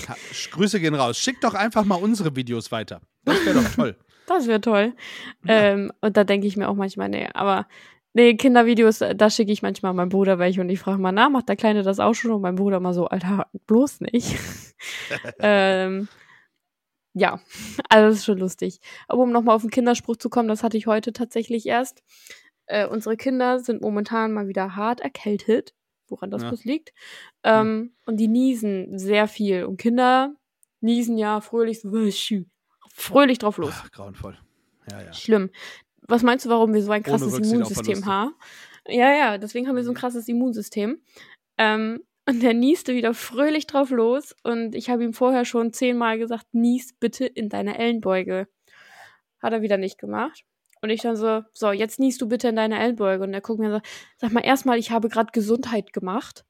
[0.08, 0.16] Ha-
[0.52, 1.18] Grüße gehen raus.
[1.18, 3.00] Schickt doch einfach mal unsere Videos weiter.
[3.24, 3.96] Das wäre doch toll.
[4.26, 4.94] Das wäre toll.
[5.48, 7.66] Ähm, und da denke ich mir auch manchmal, nee, aber
[8.14, 11.48] nee, Kindervideos, da schicke ich manchmal meinem Bruder welche und ich frage mal nach, macht
[11.48, 12.30] der Kleine das auch schon?
[12.30, 14.36] Und mein Bruder mal so, Alter, bloß nicht.
[15.40, 16.08] ähm,
[17.14, 17.40] ja,
[17.88, 18.78] also das ist schon lustig.
[19.08, 22.02] Aber um nochmal auf den Kinderspruch zu kommen, das hatte ich heute tatsächlich erst.
[22.66, 25.74] Äh, unsere Kinder sind momentan mal wieder hart erkältet,
[26.12, 26.48] woran das Ja.
[26.48, 26.92] bloß liegt.
[27.42, 29.64] Ähm, Und die niesen sehr viel.
[29.64, 30.34] Und Kinder
[30.80, 31.80] niesen ja fröhlich
[32.94, 33.74] fröhlich drauf los.
[33.74, 34.38] Ach, grauenvoll.
[34.90, 35.12] Ja, ja.
[35.12, 35.50] Schlimm.
[36.08, 38.34] Was meinst du, warum wir so ein krasses Immunsystem haben?
[38.86, 39.98] Ja, ja, deswegen haben wir so ein Mhm.
[39.98, 41.00] krasses Immunsystem.
[41.58, 44.34] Ähm, und der nieste wieder fröhlich drauf los.
[44.42, 48.48] Und ich habe ihm vorher schon zehnmal gesagt, nies bitte in deine Ellenbeuge.
[49.40, 50.44] Hat er wieder nicht gemacht.
[50.82, 53.22] Und ich dann so, so, jetzt niest du bitte in deine Ellenbeuge.
[53.22, 53.80] Und er guckt mir so,
[54.16, 56.44] sag mal erstmal, ich habe gerade Gesundheit gemacht.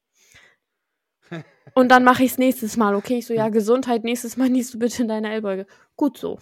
[1.75, 3.19] Und dann mache ich es nächstes Mal, okay?
[3.19, 5.65] Ich so, ja, Gesundheit, nächstes Mal niest du bitte in deine Ellbeuge.
[5.95, 6.39] Gut so.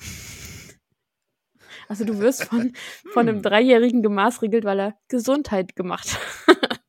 [1.90, 2.74] Also du wirst von,
[3.12, 6.18] von einem Dreijährigen gemaßregelt, weil er Gesundheit gemacht
[6.48, 6.82] hat.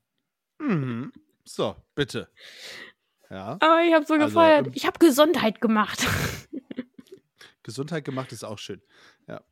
[0.60, 1.12] Mhm.
[1.44, 2.28] So, bitte.
[3.28, 3.56] Ja.
[3.60, 4.66] Aber ich habe so Also, gefeiert.
[4.68, 6.06] ähm, Ich habe Gesundheit gemacht.
[7.64, 8.80] Gesundheit gemacht ist auch schön.
[9.26, 9.42] Ja.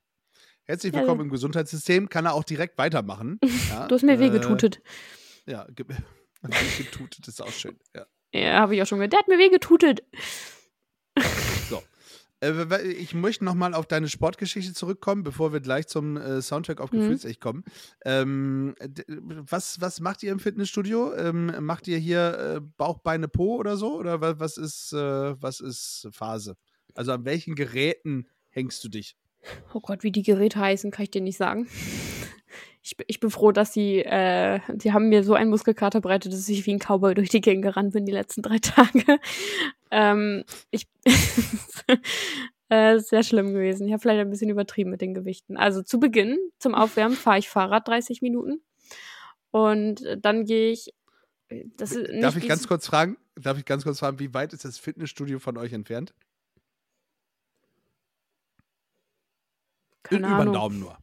[0.71, 1.25] Herzlich willkommen ja.
[1.25, 2.09] im Gesundheitssystem.
[2.09, 3.41] Kann er auch direkt weitermachen.
[3.71, 4.81] Ja, Du hast mir äh, wehgetutet.
[5.45, 5.85] Ja, ge
[6.79, 7.77] getutet ist auch schön.
[7.93, 8.07] Ja.
[8.33, 9.13] Ja, habe ich auch schon gehört.
[9.13, 10.05] Der hat mir wehgetutet.
[11.69, 11.83] So.
[12.39, 16.93] Äh, Ich möchte nochmal auf deine Sportgeschichte zurückkommen, bevor wir gleich zum äh, Soundtrack auf
[16.93, 17.01] Mhm.
[17.01, 17.65] Gefühlsecht kommen.
[18.05, 18.77] Ähm,
[19.09, 21.13] was, was macht ihr im Fitnessstudio?
[21.17, 23.97] Ähm, macht ihr hier äh, Bauch, Beine, Po oder so?
[23.99, 26.57] Oder wa- was ist, äh, was ist Phase?
[26.95, 29.17] Also an welchen Geräten hängst du dich?
[29.75, 31.67] Oh Gott, wie die Geräte heißen, kann ich dir nicht sagen.
[32.83, 36.33] Ich, bin- ich bin froh, dass sie, äh, die haben mir so einen Muskelkater bereitet,
[36.33, 39.19] dass ich wie ein Cowboy durch die Gegend gerannt bin die letzten drei Tage.
[39.91, 40.87] ähm, ich,
[42.71, 43.87] äh, ist sehr schlimm gewesen.
[43.87, 45.57] Ich habe vielleicht ein bisschen übertrieben mit den Gewichten.
[45.57, 48.61] Also zu Beginn, zum Aufwärmen, fahre ich Fahrrad 30 Minuten.
[49.51, 50.95] Und dann gehe ich,
[51.77, 53.17] das ist nicht Darf ich ganz kurz fragen?
[53.35, 56.15] Darf ich ganz kurz fragen, wie weit ist das Fitnessstudio von euch entfernt?
[60.11, 60.99] Keine Über den Ahnung, Daumen nur.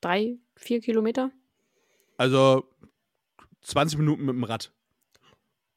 [0.00, 1.30] drei, vier Kilometer?
[2.16, 2.68] Also
[3.62, 4.72] 20 Minuten mit dem Rad.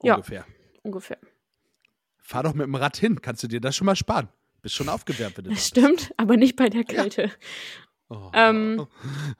[0.03, 0.15] Ja.
[0.15, 0.45] Ungefähr.
[0.83, 1.17] Ungefähr.
[2.21, 3.21] Fahr doch mit dem Rad hin.
[3.21, 4.29] Kannst du dir das schon mal sparen?
[4.61, 7.31] Bist schon aufgewärmt, wenn du Das stimmt, aber nicht bei der Kälte.
[8.09, 8.29] Oh.
[8.33, 8.87] Ähm.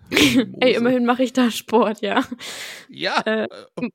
[0.60, 2.24] Ey, immerhin mache ich da Sport, ja.
[2.90, 3.22] Ja.
[3.26, 3.90] äh, äh,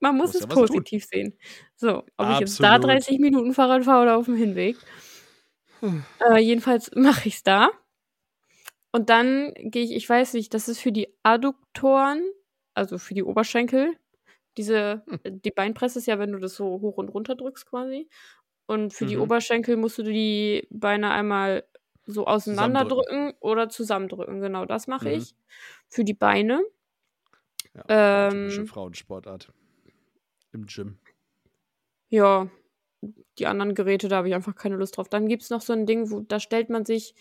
[0.00, 0.66] Man muss Muss es ja was tun.
[0.66, 1.36] positiv sehen.
[1.76, 2.96] So, ob ich jetzt da Absolut.
[2.96, 4.76] 30 Minuten Fahrrad fahre oder auf dem Hinweg.
[6.20, 7.70] Äh, jedenfalls mache ich es da.
[8.92, 12.22] Und dann gehe ich, ich weiß nicht, das ist für die Adduktoren,
[12.74, 13.94] also für die Oberschenkel.
[14.56, 15.20] Diese, Hm.
[15.42, 18.08] die Beinpresse ist ja, wenn du das so hoch und runter drückst quasi.
[18.66, 19.22] Und für die Mhm.
[19.22, 21.64] Oberschenkel musst du die Beine einmal
[22.06, 24.40] so auseinanderdrücken oder zusammendrücken.
[24.40, 25.14] Genau, das mache Mhm.
[25.16, 25.34] ich.
[25.88, 26.62] Für die Beine.
[27.74, 29.52] ja, Ähm, typische Frauensportart.
[30.52, 30.98] Im Gym.
[32.08, 32.48] Ja,
[33.38, 35.08] die anderen Geräte, da habe ich einfach keine Lust drauf.
[35.08, 37.14] Dann gibt es noch so ein Ding, wo da stellt man sich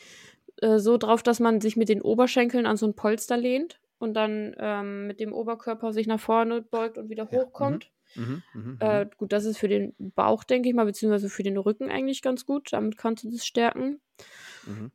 [0.61, 4.13] äh, so drauf, dass man sich mit den Oberschenkeln an so ein Polster lehnt und
[4.13, 7.91] dann ähm, mit dem Oberkörper sich nach vorne beugt und wieder Ja, hochkommt.
[8.15, 11.57] Mhm, mhm, Äh, gut, das ist für den Bauch, denke ich mal, beziehungsweise für den
[11.57, 12.71] Rücken eigentlich ganz gut.
[12.71, 13.99] Damit kannst du das stärken.
[14.65, 14.91] mhm.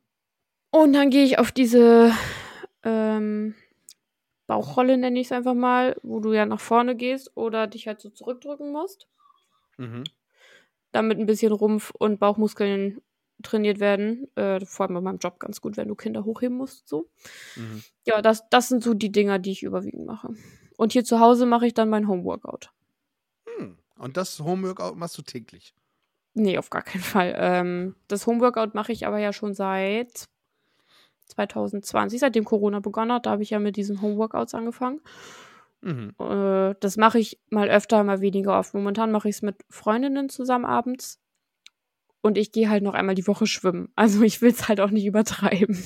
[0.73, 2.13] Und dann gehe ich auf diese
[2.83, 3.55] ähm,
[4.47, 7.99] Bauchrolle, nenne ich es einfach mal, wo du ja nach vorne gehst oder dich halt
[7.99, 9.07] so zurückdrücken musst.
[9.77, 10.05] Mhm.
[10.91, 13.01] Damit ein bisschen Rumpf- und Bauchmuskeln
[13.43, 14.27] trainiert werden.
[14.35, 16.87] Äh, vor allem bei meinem Job ganz gut, wenn du Kinder hochheben musst.
[16.87, 17.09] So.
[17.55, 17.83] Mhm.
[18.05, 20.33] Ja, das, das sind so die Dinger, die ich überwiegend mache.
[20.77, 22.71] Und hier zu Hause mache ich dann mein Homeworkout.
[23.45, 23.77] Hm.
[23.97, 25.73] Und das Homeworkout machst du täglich.
[26.33, 27.35] Nee, auf gar keinen Fall.
[27.37, 30.27] Ähm, das Homeworkout mache ich aber ja schon seit
[31.27, 33.25] 2020, seitdem Corona begonnen hat.
[33.25, 35.01] Da habe ich ja mit diesen Homeworkouts angefangen.
[35.81, 36.13] Mhm.
[36.19, 38.73] Äh, das mache ich mal öfter, mal weniger oft.
[38.73, 41.19] Momentan mache ich es mit Freundinnen zusammen abends.
[42.21, 43.89] Und ich gehe halt noch einmal die Woche schwimmen.
[43.95, 45.83] Also ich will es halt auch nicht übertreiben.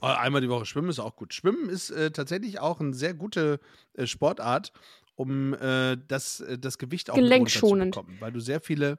[0.00, 1.32] Oh, Einmal die Woche schwimmen ist auch gut.
[1.32, 3.60] Schwimmen ist äh, tatsächlich auch eine sehr gute
[3.94, 4.72] äh, Sportart,
[5.14, 8.98] um äh, das, äh, das Gewicht auch runterzubekommen, weil du sehr viele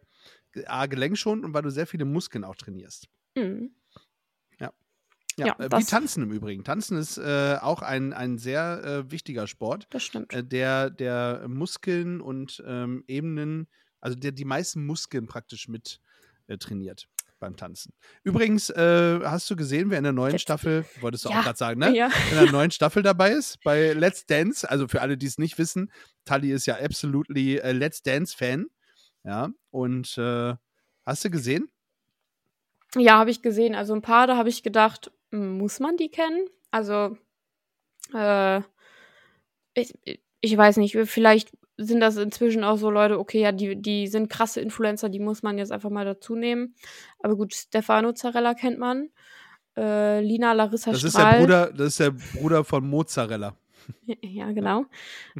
[0.65, 3.07] A, gelenkschonend und weil du sehr viele Muskeln auch trainierst.
[3.35, 3.71] Mhm.
[5.37, 6.63] Ja, Ja, äh, wie Tanzen im Übrigen.
[6.63, 10.33] Tanzen ist äh, auch ein, ein sehr äh, wichtiger Sport, Das stimmt.
[10.33, 13.67] äh, der, der Muskeln und ähm, Ebenen,
[13.99, 15.99] also der die meisten Muskeln praktisch mit
[16.47, 17.07] äh, trainiert
[17.37, 17.91] beim Tanzen.
[18.23, 21.43] Übrigens, äh, hast du gesehen, wer in der neuen Let's- Staffel, wolltest du Ja, auch
[21.43, 21.93] gerade sagen, ne?
[21.93, 22.09] Ja.
[22.31, 24.67] in der neuen Staffel dabei ist bei Let's Dance.
[24.69, 25.91] Also für alle, die es nicht wissen,
[26.23, 28.67] Tali ist ja absolutely Let's Dance Fan.
[29.25, 31.69] Ja, und hast du gesehen?
[32.95, 33.75] Ja, habe ich gesehen.
[33.75, 36.47] Also ein paar, da habe ich gedacht, muss man die kennen?
[36.71, 37.17] Also,
[38.13, 38.61] äh,
[39.73, 39.93] ich,
[40.41, 44.29] ich weiß nicht, vielleicht sind das inzwischen auch so Leute, okay, ja, die, die sind
[44.29, 46.75] krasse Influencer, die muss man jetzt einfach mal dazu nehmen.
[47.19, 49.09] Aber gut, Stefano Zarella kennt man.
[49.77, 51.33] Äh, Lina Larissa Das ist, Strahl.
[51.33, 53.57] der Bruder, das ist der Bruder von Mozzarella.
[54.21, 54.85] Ja, genau.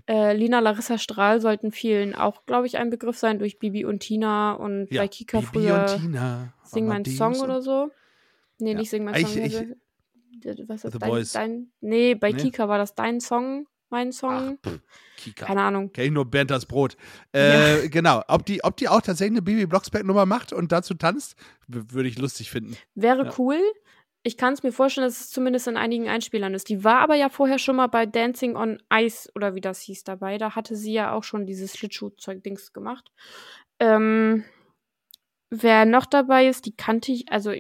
[0.08, 4.02] Äh, Lina Larissa Strahl sollten vielen auch, glaube ich, ein Begriff sein durch Bibi und
[4.02, 6.54] Tina und Ja, bei Kika Bibi früher und Tina.
[6.64, 7.89] Sing mein Song oder so.
[8.60, 8.78] Nee, Ja.
[8.78, 9.41] nicht Sing mein Ich- Song.
[9.43, 9.76] ich- also- D-
[10.68, 11.32] was ist The dein, Voice.
[11.34, 12.38] dein Nee, bei Nee?
[12.42, 14.58] Kika war das dein Song, mein Ach, Song.
[14.66, 14.80] pff,
[15.18, 15.46] Kika.
[15.46, 15.92] Keine Ahnung.
[15.92, 16.98] Kenn ich nur Bernd das Brot.
[17.34, 18.24] Äh, Genau.
[18.28, 21.36] Ob die, ob die auch tatsächlich eine Bibi Blocksberg-Nummer macht und dazu tanzt,
[21.68, 22.76] würde ich lustig finden.
[22.96, 23.34] Wäre Ja.
[23.38, 23.60] cool.
[24.28, 26.68] Ich kann es mir vorstellen, dass es zumindest in einigen Einspielern ist.
[26.70, 30.04] Die war aber ja vorher schon mal bei Dancing on Ice oder wie das hieß
[30.04, 30.40] dabei.
[30.40, 33.12] Da hatte sie ja auch schon dieses Schlittschuhzeug-Dings gemacht.
[33.80, 34.44] Ähm,
[35.52, 37.54] wer noch dabei ist, die kannte ich, also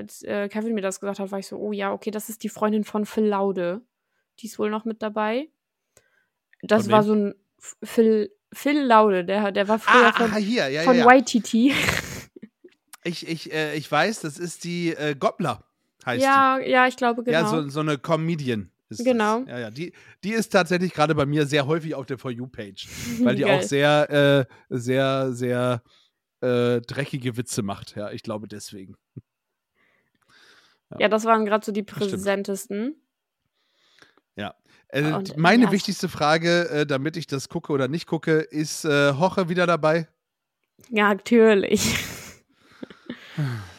[0.00, 2.42] als äh, Kevin mir das gesagt hat, war ich so, oh ja, okay, das ist
[2.42, 3.82] die Freundin von Phil Laude.
[4.38, 5.48] Die ist wohl noch mit dabei.
[6.62, 7.06] Das Von war wem?
[7.06, 7.34] so ein
[7.82, 11.18] Phil, Phil Laude, der, der war früher Ah, von, ah, hier, ja, von ja, ja.
[11.18, 11.54] YTT.
[13.04, 15.64] Ich, ich, äh, ich weiß, das ist die äh, Gobbler,
[16.04, 17.30] heißt ja, ja, ich glaube, die.
[17.30, 17.40] genau.
[17.40, 18.70] Ja, so, so eine Comedian.
[18.90, 19.40] Ist Genau.
[19.40, 19.48] Das.
[19.48, 19.70] Ja, ja.
[19.70, 19.92] Die,
[20.24, 22.88] die ist tatsächlich gerade bei mir sehr häufig auf der For You-Page,
[23.22, 25.82] weil die auch sehr, äh, sehr, sehr
[26.40, 27.96] äh, dreckige Witze macht.
[27.96, 28.96] Ja, ich glaube deswegen.
[30.98, 32.96] Ja, das waren gerade so die präsentesten.
[34.92, 35.72] Äh, Und, meine ja.
[35.72, 40.08] wichtigste Frage, äh, damit ich das gucke oder nicht gucke, ist äh, Hoche wieder dabei?
[40.88, 41.96] Ja, natürlich.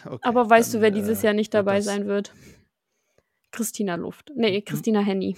[0.03, 2.33] Okay, Aber weißt dann, du, wer dieses äh, Jahr nicht dabei sein wird?
[3.51, 4.31] Christina Luft.
[4.33, 4.65] Nee, Hm?
[4.65, 5.37] Christina Henny.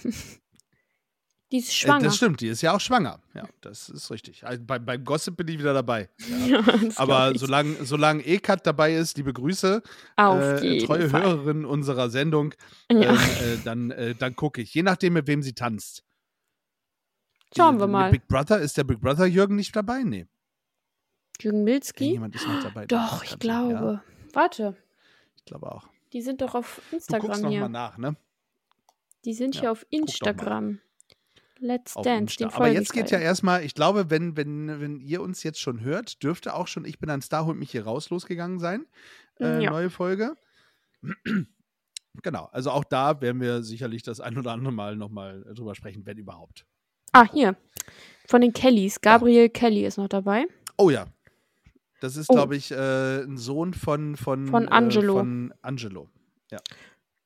[1.54, 2.04] Die ist Äh, schwanger.
[2.06, 3.20] das stimmt, die ist ja auch schwanger.
[3.32, 4.44] Ja, das ist richtig.
[4.44, 6.08] Also bei, beim Gossip bin ich wieder dabei.
[6.48, 6.58] Ja,
[6.96, 9.80] Aber solange, solange Ekat dabei ist, liebe Grüße,
[10.16, 11.22] Auf äh, treue Fall.
[11.22, 12.54] Hörerin unserer Sendung,
[12.90, 13.12] Ja.
[13.12, 14.74] ähm, äh, dann, äh, dann gucke ich.
[14.74, 16.02] Je nachdem, mit wem sie tanzt.
[17.56, 18.10] Schauen wir mal.
[18.10, 20.02] Big Brother, ist der Big Brother Jürgen nicht dabei?
[20.02, 20.26] Nee.
[21.40, 22.04] Jürgen Milzki?
[22.06, 22.86] Irgendjemand ist noch dabei.
[22.86, 23.72] Doch, ich glaube.
[23.72, 24.76] Ja, Warte,
[25.36, 25.86] ich glaube auch.
[26.12, 27.60] die sind doch auf Du guckst Instagram noch hier.
[27.60, 28.16] mal nach, ne?
[29.24, 29.86] Die sind Ja, hier auf.
[29.90, 30.80] Instagram.
[31.60, 35.42] Let's Dance, den Aber jetzt geht ja erstmal, ich glaube, wenn, wenn, wenn ihr uns
[35.42, 38.58] jetzt schon hört, dürfte auch schon Ich bin ein Star, holt mich hier raus losgegangen
[38.58, 38.86] sein.
[39.40, 39.70] Äh, Ja.
[39.70, 40.34] Neue Folge.
[42.22, 46.04] genau, also auch da werden wir sicherlich das ein oder andere Mal nochmal drüber sprechen,
[46.06, 46.66] wenn überhaupt.
[47.12, 47.56] Ah, hier.
[48.26, 49.00] Von den Kellys.
[49.00, 50.46] Gabriel Kelly ist noch dabei.
[50.76, 51.06] Oh ja.
[52.00, 52.34] Das ist, Oh.
[52.34, 55.14] glaube ich, äh, ein Sohn von, von, Von Angelo.
[55.14, 56.10] Äh, von Angelo.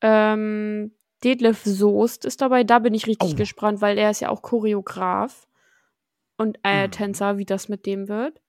[0.00, 0.92] Ähm,
[1.24, 2.64] Detlef Soest ist dabei.
[2.64, 3.36] Da bin ich richtig Oh.
[3.36, 5.46] gespannt, weil er ist ja auch Choreograf
[6.36, 6.90] und äh, Mhm.
[6.92, 8.40] Tänzer, wie das mit dem wird.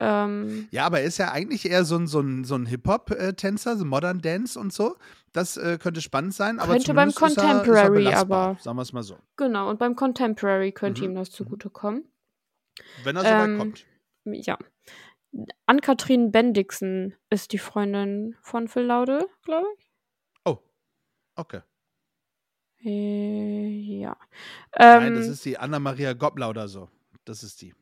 [0.00, 3.76] Ähm, Ja, aber er ist ja eigentlich eher so ein, so ein, so ein Hip-Hop-Tänzer,
[3.76, 4.96] so Modern Dance und so.
[5.32, 6.58] Das äh, könnte spannend sein.
[6.58, 9.18] Aber Könnte beim zumindest ist er- ist er Contemporary aber- Sagen wir es mal so.
[9.36, 11.10] genau, und beim Contemporary könnte Mhm.
[11.10, 12.04] ihm das zugutekommen.
[13.04, 13.86] Wenn er so weit Ähm, kommt.
[14.24, 14.58] Ja.
[15.66, 19.83] Ann-Kathrin Bendixen ist die Freundin von Phil Laude, glaube ich.
[21.36, 21.60] Okay.
[22.84, 23.68] Äh,
[23.98, 24.16] ja.
[24.78, 26.88] Nein, das Ähm, ist die Anna-Maria Gobbler oder so.
[27.24, 27.74] Das ist die.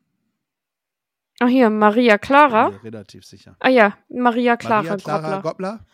[1.41, 2.69] ach hier, Maria Clara.
[2.71, 3.57] Bin mir relativ sicher.
[3.59, 5.43] Ah ja, Maria Clara, Maria Clara Groppler.
[5.43, 5.87] Gobbler?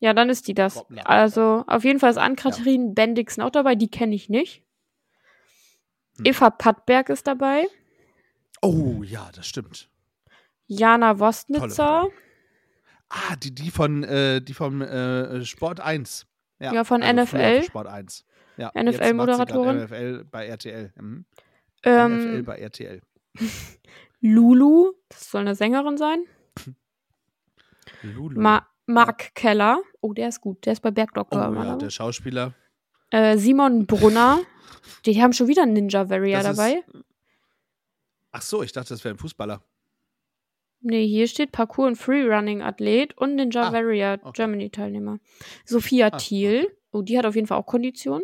[0.00, 0.74] Ja, dann ist die das.
[0.74, 1.08] Groppler.
[1.08, 4.62] Also auf jeden Fall ist Ann-Kathrin Bendixen auch dabei, die kenne ich nicht.
[6.16, 6.24] Hm.
[6.26, 7.66] Eva Pattberg ist dabei.
[8.62, 9.90] Oh, ja, das stimmt.
[10.66, 12.08] Jana Wostnitzer.
[13.10, 16.26] Ah, die, die von, äh, die vom äh, Sport 1.
[16.72, 17.62] Ja, von früher NFL.
[17.64, 18.24] Sport 1.
[18.56, 19.76] Ja, NFL jetzt macht sie grad Moderatorin.
[19.84, 20.92] NFL bei RTL.
[20.96, 21.24] Mhm.
[21.84, 21.88] NFL
[22.36, 23.00] Ähm, bei RTL.
[24.20, 26.24] Lulu, das soll eine Sängerin sein.
[28.02, 28.40] Lulu.
[28.40, 29.80] Ma Mark Keller.
[30.00, 30.64] Oh, der ist gut.
[30.66, 31.46] Der ist bei oh Bergdoktor.
[31.46, 32.52] immer ja, der Schauspieler.
[33.10, 34.40] äh, Simon Brunner.
[35.06, 36.84] Die haben schon wieder einen Ninja Warrior Das ist- dabei.
[38.32, 39.62] Ach so, ich dachte, das wäre ein Fußballer.
[40.86, 44.32] Nee, hier steht Parkour- und Freerunning-Athlet und Ninja Ah, Warrior okay.
[44.34, 45.18] Germany-Teilnehmer.
[45.64, 46.76] Sophia Ah, Thiel.
[46.92, 48.22] Oh, die hat auf jeden Fall auch Kondition.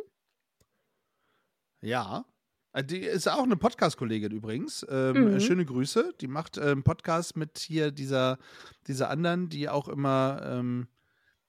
[1.81, 2.27] Ja.
[2.73, 4.85] Äh, Die ist auch eine Podcast-Kollegin übrigens.
[4.91, 5.37] Ähm, Mhm.
[5.37, 6.13] äh, Schöne Grüße.
[6.21, 8.39] Die macht äh, einen Podcast mit hier dieser,
[8.87, 10.89] dieser anderen, die auch immer ähm,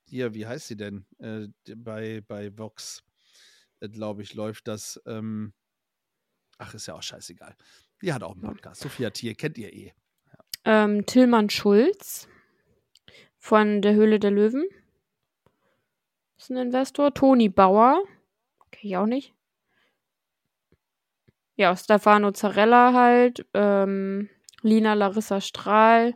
[0.04, 1.04] hier, wie heißt sie denn?
[1.18, 3.04] Äh, bei, bei Vox,
[3.80, 5.00] äh, glaube ich, läuft das.
[5.06, 5.52] Ähm,
[6.58, 7.54] ach, ist ja auch scheißegal.
[8.00, 8.80] Die hat auch einen Podcast.
[8.80, 9.92] Sophia Thiel, kennt ihr eh.
[10.64, 12.28] Ähm, Tillmann Schulz
[13.38, 14.64] von der Höhle der Löwen.
[16.38, 17.12] Ist ein Investor.
[17.12, 18.02] Toni Bauer.
[18.70, 19.34] Kenn ich auch nicht.
[21.56, 23.46] Ja, Stefano Zarella halt.
[23.54, 24.28] Ähm,
[24.62, 26.14] Lina Larissa Strahl.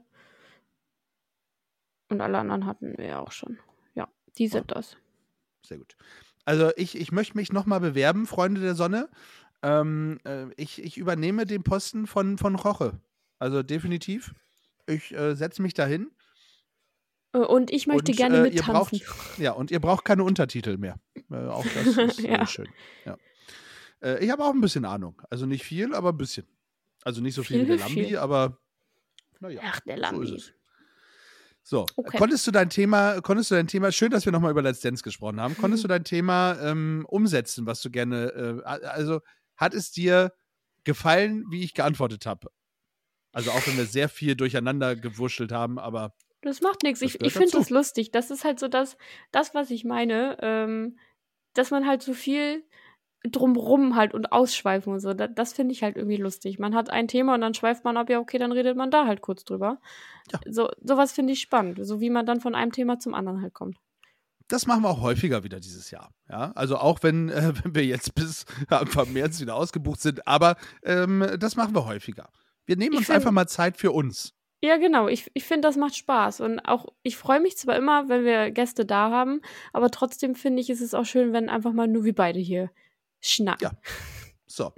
[2.09, 3.59] Und alle anderen hatten wir ja auch schon.
[3.95, 4.97] Ja, die sind das.
[5.63, 5.97] Sehr gut.
[6.45, 9.09] Also ich, ich möchte mich nochmal bewerben, Freunde der Sonne.
[9.63, 13.01] Ähm, äh, ich, ich übernehme den Posten von, von Roche.
[13.39, 14.35] Also definitiv.
[14.87, 16.11] Ich äh, setze mich dahin.
[17.33, 19.01] Äh, Und ich möchte und, gerne äh, mittanzen.
[19.01, 20.99] braucht, Ja, und ihr braucht keine Untertitel mehr.
[21.31, 22.47] Äh, auch das ist äh, Ja.
[22.47, 22.69] schön.
[23.05, 23.17] Ja.
[24.03, 25.21] Äh, ich habe auch ein bisschen Ahnung.
[25.31, 26.47] Also nicht viel, aber ein bisschen.
[27.03, 28.19] Also nicht so viel, wie Viel der hilft Lambi, viel.
[28.19, 28.59] aber
[29.41, 29.61] naja.
[29.65, 30.25] Ach, der So Lambi.
[30.25, 30.53] ist es.
[31.63, 32.17] So, Okay.
[32.17, 35.03] konntest du dein Thema, konntest du dein Thema, schön, dass wir nochmal über Let's Dance
[35.03, 39.21] gesprochen haben, konntest du dein Thema ähm, umsetzen, was du gerne, äh, also
[39.57, 40.33] hat es dir
[40.85, 42.51] gefallen, wie ich geantwortet habe?
[43.37, 47.03] Also auch wenn wir sehr viel durcheinander gewurschtelt haben, aber Das macht nichts.
[47.03, 48.11] Ich, ich finde das lustig.
[48.11, 48.97] Das ist halt so das,
[49.31, 50.99] das was ich meine, ähm,
[51.53, 52.65] dass man halt so viel
[53.31, 55.13] drumrum halt und ausschweifen und so.
[55.13, 56.59] Das, das finde ich halt irgendwie lustig.
[56.59, 59.07] Man hat ein Thema und dann schweift man ab, ja, okay, dann redet man da
[59.07, 59.83] halt kurz drüber.
[60.33, 60.41] Ja.
[60.51, 61.79] So, sowas finde ich spannend.
[61.83, 63.77] So wie man dann von einem Thema zum anderen halt kommt.
[64.49, 66.15] das machen wir auch häufiger wieder dieses Jahr.
[66.31, 70.57] Ja, also auch wenn, äh, wenn wir jetzt bis Anfang März wieder ausgebucht sind, aber
[70.85, 72.31] ähm, das machen wir häufiger.
[72.67, 74.33] Wir nehmen uns find- einfach mal Zeit für uns.
[74.63, 75.07] Ja, genau.
[75.09, 76.41] Ich, ich finde, das macht Spaß.
[76.41, 79.41] Und auch, ich freue mich zwar immer, wenn wir Gäste da haben,
[79.73, 82.71] aber trotzdem finde ich, ist es auch schön, wenn einfach mal nur wir beide hier
[83.21, 83.63] schnacken.
[83.65, 83.73] Ja.
[84.47, 84.73] So.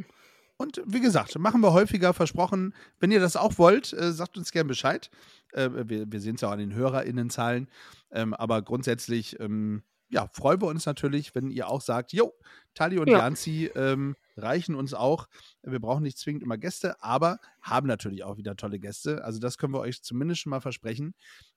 [0.57, 2.75] Und wie gesagt, machen wir häufiger, versprochen.
[2.99, 5.09] Wenn ihr das auch wollt, äh, sagt uns gern Bescheid.
[5.53, 7.69] Äh, wir wir sehen es ja auch an den HörerInnenzahlen.
[8.11, 12.33] Ähm, aber grundsätzlich, ähm, ja, freuen wir uns natürlich, wenn ihr auch sagt, jo,
[12.75, 13.19] Tali und Ja.
[13.19, 15.29] Janzi ähm, reichen uns auch.
[15.63, 19.25] Wir brauchen nicht zwingend immer Gäste, aber haben natürlich auch wieder tolle Gäste.
[19.25, 21.15] Also das können wir euch zumindest schon mal versprechen.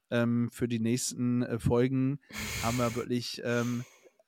[0.10, 2.20] Ähm, für die nächsten äh, Folgen
[2.64, 3.86] haben wir wirklich ähm,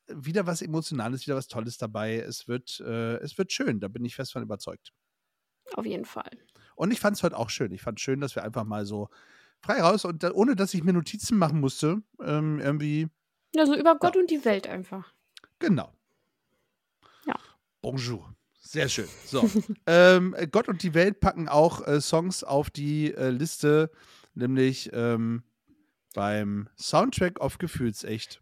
[0.07, 2.17] wieder was Emotionales, wieder was Tolles dabei.
[2.19, 4.93] Es wird, äh, es wird schön, da bin ich fest von überzeugt.
[5.75, 6.29] Auf jeden Fall.
[6.75, 7.71] Und ich fand es heute auch schön.
[7.71, 9.09] Ich fand schön, dass wir einfach mal so
[9.61, 13.07] frei raus und da, ohne dass ich mir Notizen machen musste, ähm, irgendwie,
[13.53, 15.13] Ja, so über Gott und die Welt einfach.
[15.59, 15.93] genau.
[17.25, 17.35] Ja.
[17.81, 18.35] Bonjour.
[18.65, 19.07] Sehr schön.
[19.25, 19.49] So.
[19.87, 23.91] ähm, Gott und die Welt packen auch äh, Songs auf die äh, Liste,
[24.33, 25.43] nämlich ähm,
[26.15, 28.41] beim Soundtrack auf Gefühlsecht.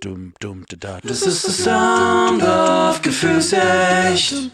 [0.00, 4.50] Dum, dum, da, da, Das ist der Sound of Gefühlsecht.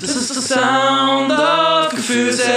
[0.00, 2.48] Das ist der Sound of Gefühlsecht.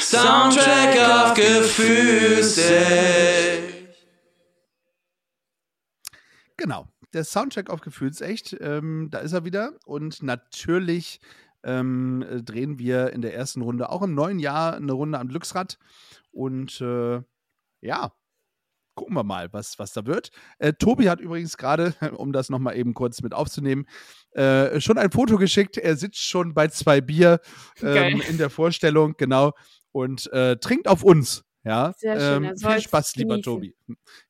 [0.00, 3.10] Soundtrack of Gefühlsecht.
[6.60, 9.74] Genau, der Soundtrack auf Gefühlsecht, ähm, da ist er wieder.
[9.84, 11.20] Und natürlich
[11.62, 15.28] ähm, äh, drehen wir in der ersten Runde auch im neuen Jahr eine Runde am
[15.28, 15.78] Glücksrad.
[16.32, 17.20] Und äh,
[17.80, 18.12] ja,
[18.94, 20.30] gucken wir mal, was, was da wird.
[20.58, 23.86] Äh, Tobi hat übrigens gerade, um das nochmal eben kurz mit aufzunehmen,
[24.32, 25.76] äh, schon ein Foto geschickt.
[25.76, 27.40] Er sitzt schon bei zwei Bier
[27.82, 29.52] ähm, in der Vorstellung, genau,
[29.92, 31.44] und äh, trinkt auf uns.
[31.62, 33.52] Ja, Sehr schön, ähm, viel Spaß, lieber genießen.
[33.52, 33.74] Tobi.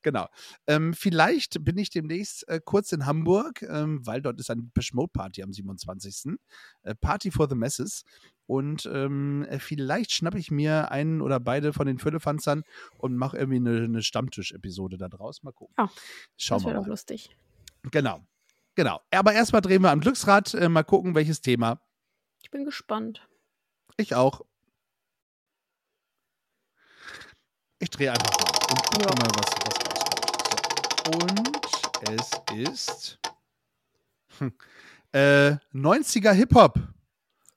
[0.02, 0.26] Genau.
[0.66, 5.10] Ähm, vielleicht bin ich demnächst äh, kurz in Hamburg, ähm, weil dort ist eine Mode
[5.12, 6.36] Party am 27.
[6.82, 8.04] Äh, Party for the Masses.
[8.46, 12.64] Und ähm, äh, vielleicht schnappe ich mir einen oder beide von den Füllefanzern
[12.98, 15.44] und mache irgendwie eine, eine Stammtisch-Episode da draus.
[15.44, 15.74] Mal gucken.
[15.78, 15.88] Ja,
[16.36, 17.36] Schauen das wäre doch lustig.
[17.92, 18.26] Genau.
[18.74, 19.00] Genau.
[19.12, 20.54] Aber erstmal drehen wir am Glücksrad.
[20.54, 21.80] Äh, mal gucken, welches Thema.
[22.42, 23.28] Ich bin gespannt.
[23.96, 24.42] Ich auch.
[27.80, 29.14] Ich drehe einfach mal und gucke Ja.
[29.18, 29.76] mal, was, was
[31.06, 31.66] rauskommt.
[32.04, 32.12] So.
[32.12, 33.18] Und es ist
[34.38, 34.52] hm,
[35.12, 36.78] äh, 90er Hip-Hop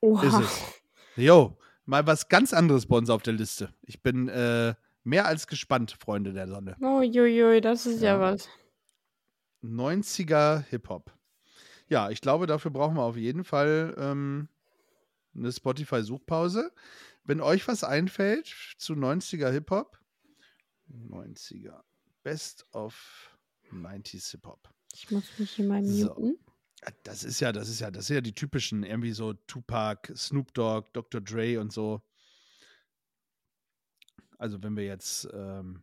[0.00, 0.26] Oha.
[0.26, 0.62] ist es.
[1.16, 3.72] Jo, mal was ganz anderes bei uns auf der Liste.
[3.82, 6.76] Ich bin äh, mehr als gespannt, Freunde der Sonne.
[6.80, 8.20] Uiuiui, das ist ja, Ja.
[8.20, 8.48] was.
[9.62, 11.12] 90er Hip-Hop.
[11.88, 14.48] Ja, ich glaube, dafür brauchen wir auf jeden Fall ähm,
[15.36, 16.72] eine Spotify-Suchpause.
[17.24, 18.46] Wenn euch was einfällt
[18.78, 19.98] zu 90er Hip-Hop,
[20.90, 21.82] 90er,
[22.22, 23.38] Best of
[23.72, 24.68] 90s Hip-Hop.
[24.92, 26.38] Ich muss mich hier mal muten.
[26.82, 30.14] Ja, Das ist ja, das ist ja, das sind ja die typischen, irgendwie so Tupac,
[30.16, 31.20] Snoop Dogg, Dr.
[31.20, 32.02] Dre und so.
[34.38, 35.82] Also wenn wir jetzt, ähm,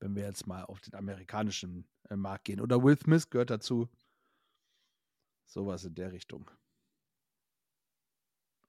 [0.00, 2.60] wenn wir jetzt mal auf den amerikanischen äh, Markt gehen.
[2.60, 3.88] Oder Will Smith gehört dazu.
[5.46, 6.50] Sowas in der Richtung.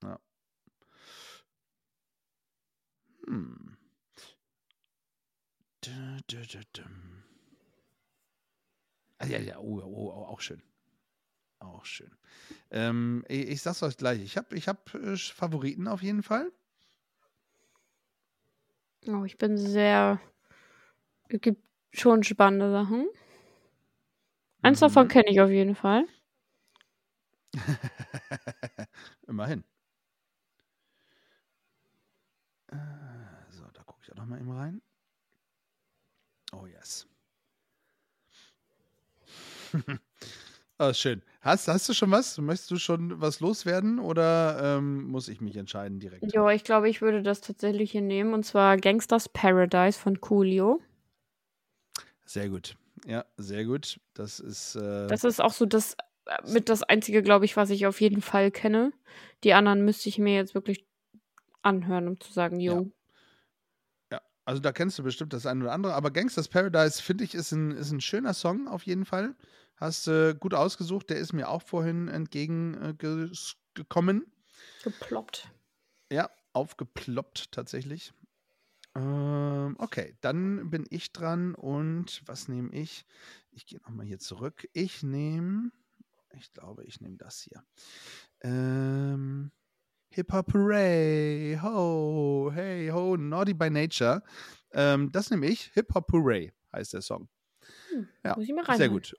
[0.03, 0.19] Ja.
[3.25, 3.76] Hm.
[9.19, 10.61] Ah, ja, ja, oh, oh, oh, auch schön.
[11.59, 12.11] Auch schön.
[12.69, 14.21] Ähm, ich, ich, sag's euch gleich.
[14.21, 16.51] Ich habe ich hab, äh, Favoriten auf jeden Fall.
[19.07, 20.19] Oh, ich bin sehr.
[21.29, 21.63] Es gibt
[21.93, 23.07] schon spannende Sachen.
[24.61, 24.85] Eins mhm.
[24.85, 26.05] davon kenne ich auf jeden Fall.
[29.27, 29.63] Immerhin.
[33.49, 34.81] So, da gucke ich auch noch mal eben rein.
[36.59, 37.05] Oh yes.
[40.77, 41.21] ah, schön.
[41.41, 42.37] Hast, hast du schon was?
[42.37, 46.33] Möchtest du schon was loswerden oder ähm, muss ich mich entscheiden direkt?
[46.33, 48.33] Ja, ich glaube, ich würde das tatsächlich hier nehmen.
[48.33, 50.81] Und zwar Gangsters Paradise von Coolio.
[52.25, 52.75] Sehr gut.
[53.05, 53.99] Ja, sehr gut.
[54.13, 54.75] Das ist.
[54.75, 55.95] Äh, Das ist auch so das
[56.45, 58.91] mit das einzige, glaube ich, was ich auf jeden Fall kenne.
[59.43, 60.85] Die anderen müsste ich mir jetzt wirklich
[61.61, 62.73] anhören, um zu sagen, jo.
[62.73, 62.85] ja,
[64.47, 65.93] also da kennst du bestimmt das eine oder andere.
[65.93, 69.35] Aber Gangsters Paradise, finde ich, ist ein, ist ein schöner Song auf jeden Fall.
[69.75, 71.09] Hast äh, gut ausgesucht.
[71.09, 74.23] Der ist mir auch vorhin entgegengekommen.
[74.23, 74.83] Äh.
[74.83, 75.51] Geploppt.
[76.09, 78.13] Ja, aufgeploppt tatsächlich.
[78.95, 83.05] Ähm, okay, dann bin ich dran und was nehme ich?
[83.51, 84.65] Ich gehe nochmal hier zurück.
[84.71, 85.71] Ich nehme,
[86.31, 87.65] ich glaube, ich nehme das hier.
[88.39, 89.51] Ähm,
[90.09, 94.23] Hip Hop Hooray, ho, hey, ho, Naughty by Nature.
[94.73, 95.71] Ähm, das nehme ich.
[95.73, 97.27] Hip Hop Hooray heißt der Song.
[98.23, 98.77] Ja, Muss ich mal rein.
[98.77, 99.15] Sehr gut.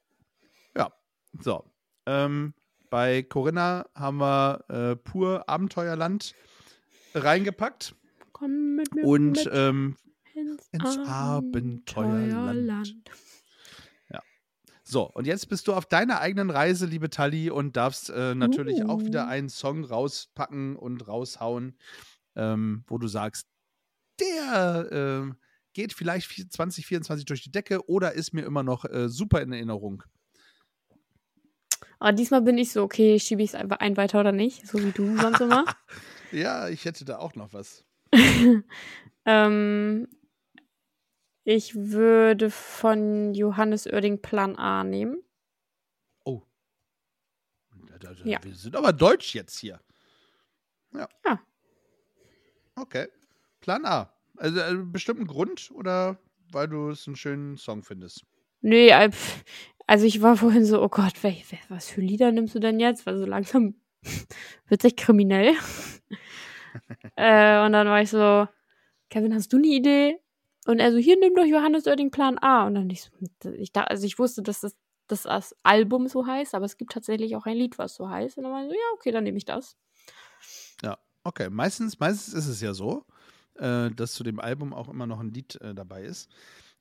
[0.76, 0.92] Ja,
[1.40, 1.64] so.
[2.06, 2.54] Ähm,
[2.90, 6.34] bei Corinna haben wir äh, pur Abenteuerland
[7.14, 7.94] reingepackt
[8.32, 9.96] Komm mit mir und mit ähm,
[10.34, 12.94] ins, ins Abenteuerland.
[14.90, 18.86] So, und jetzt bist du auf deiner eigenen Reise, liebe Tali, und darfst äh, natürlich
[18.86, 19.28] auch wieder Uh.
[19.28, 21.76] einen Song rauspacken und raushauen,
[22.36, 23.46] ähm, wo du sagst,
[24.18, 25.36] der ähm,
[25.74, 30.04] geht vielleicht 2024 durch die Decke oder ist mir immer noch äh, super in Erinnerung.
[31.98, 34.78] Aber diesmal bin ich so, okay, schiebe ich es einfach ein weiter oder nicht, so
[34.82, 35.64] wie du sonst immer.
[36.30, 37.86] Ja, ich hätte da auch noch was.
[39.24, 40.08] ähm,
[41.48, 45.22] ich würde von Johannes Oerding Plan A nehmen.
[46.22, 46.42] Oh.
[47.88, 48.38] Da, da, Ja.
[48.42, 49.80] Wir sind aber deutsch jetzt hier.
[50.92, 51.08] Ja.
[51.24, 51.40] Ja.
[52.76, 53.08] Okay.
[53.60, 54.12] Plan A.
[54.36, 56.18] Also äh, bestimmten Grund oder
[56.52, 58.26] weil du es einen schönen Song findest?
[58.60, 59.10] Nee, äh,
[59.86, 61.14] also ich war vorhin so, oh Gott,
[61.70, 63.06] was für Lieder nimmst du denn jetzt?
[63.06, 63.74] Weil so langsam
[64.68, 65.54] wird echt kriminell.
[67.16, 68.46] äh, und dann war ich so,
[69.08, 70.20] Kevin, hast du eine Idee?
[70.68, 72.66] Und er so, hier nimm doch Johannes Oerding Plan A.
[72.66, 73.10] Und dann ich
[73.56, 76.92] ich dachte, also ich wusste, dass das, dass das Album so heißt, aber es gibt
[76.92, 78.36] tatsächlich auch ein Lied, was so heißt.
[78.36, 79.78] Und dann war ich so, ja, okay, dann nehme ich das.
[80.82, 81.48] Ja, okay.
[81.48, 83.06] Meistens, meistens ist es ja so,
[83.54, 86.28] äh, dass zu dem Album auch immer noch ein Lied äh, dabei ist.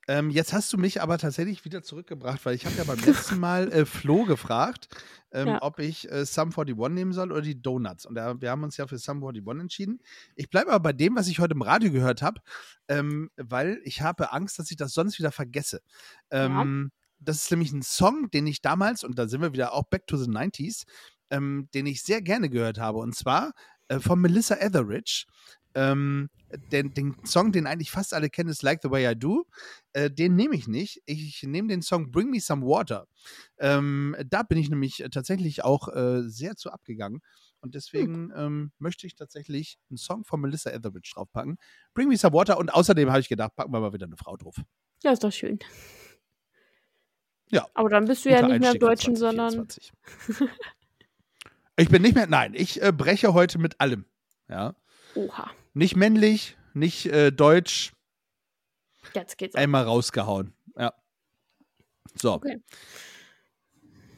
[0.08, 3.38] Ähm, jetzt hast du mich aber tatsächlich wieder zurückgebracht, weil ich habe ja beim letzten
[3.40, 4.88] Mal äh, Flo gefragt,
[5.32, 5.62] ähm, Ja.
[5.62, 8.06] ob ich äh, Sum 41 nehmen soll oder die Donuts.
[8.06, 10.00] Und da, wir haben uns ja für Sum 41 entschieden.
[10.34, 12.40] Ich bleibe aber bei dem, was ich heute im Radio gehört habe,
[12.88, 15.82] ähm, weil ich habe Angst, dass ich das sonst wieder vergesse.
[16.30, 16.90] Ähm,
[17.20, 20.06] Das ist nämlich ein Song, den ich damals, und da sind wir wieder auch back
[20.06, 20.84] to the 90s,
[21.30, 22.98] ähm, den ich sehr gerne gehört habe.
[22.98, 23.52] Und zwar
[23.88, 25.24] äh, von Melissa Etheridge.
[25.78, 26.28] Ähm,
[26.72, 29.46] den, den Song, den eigentlich fast alle kennen, ist Like the Way I Do.
[29.92, 31.02] Äh, den nehme ich nicht.
[31.06, 33.06] Ich nehme den Song Bring Me Some Water.
[33.58, 37.20] Ähm, da bin ich nämlich tatsächlich auch äh, sehr zu abgegangen.
[37.60, 41.58] Und deswegen ähm, möchte ich tatsächlich einen Song von Melissa Etheridge draufpacken.
[41.94, 42.58] Bring Me Some Water.
[42.58, 44.56] Und außerdem habe ich gedacht, packen wir mal wieder eine Frau drauf.
[45.02, 45.58] Ja, ist doch schön.
[47.50, 47.66] Ja.
[47.74, 49.92] Aber dann bist du ja nicht mehr im Deutschen, sondern 2024.
[51.76, 54.04] ich bin nicht mehr, nein, ich äh, breche heute mit allem.
[54.48, 54.74] Ja.
[55.14, 57.92] oha, Nicht männlich, nicht äh, deutsch,
[59.14, 59.54] jetzt geht's.
[59.54, 60.52] einmal rausgehauen.
[60.76, 60.92] Ja.
[62.14, 62.34] So.
[62.34, 62.60] Okay.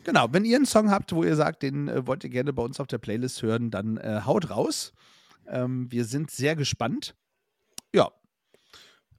[0.04, 2.62] Genau, wenn ihr einen Song habt, wo ihr sagt, den äh, wollt ihr gerne bei
[2.62, 4.92] uns auf der Playlist hören, dann äh, haut raus.
[5.46, 7.14] Ähm, wir sind sehr gespannt.
[7.94, 8.10] Ja.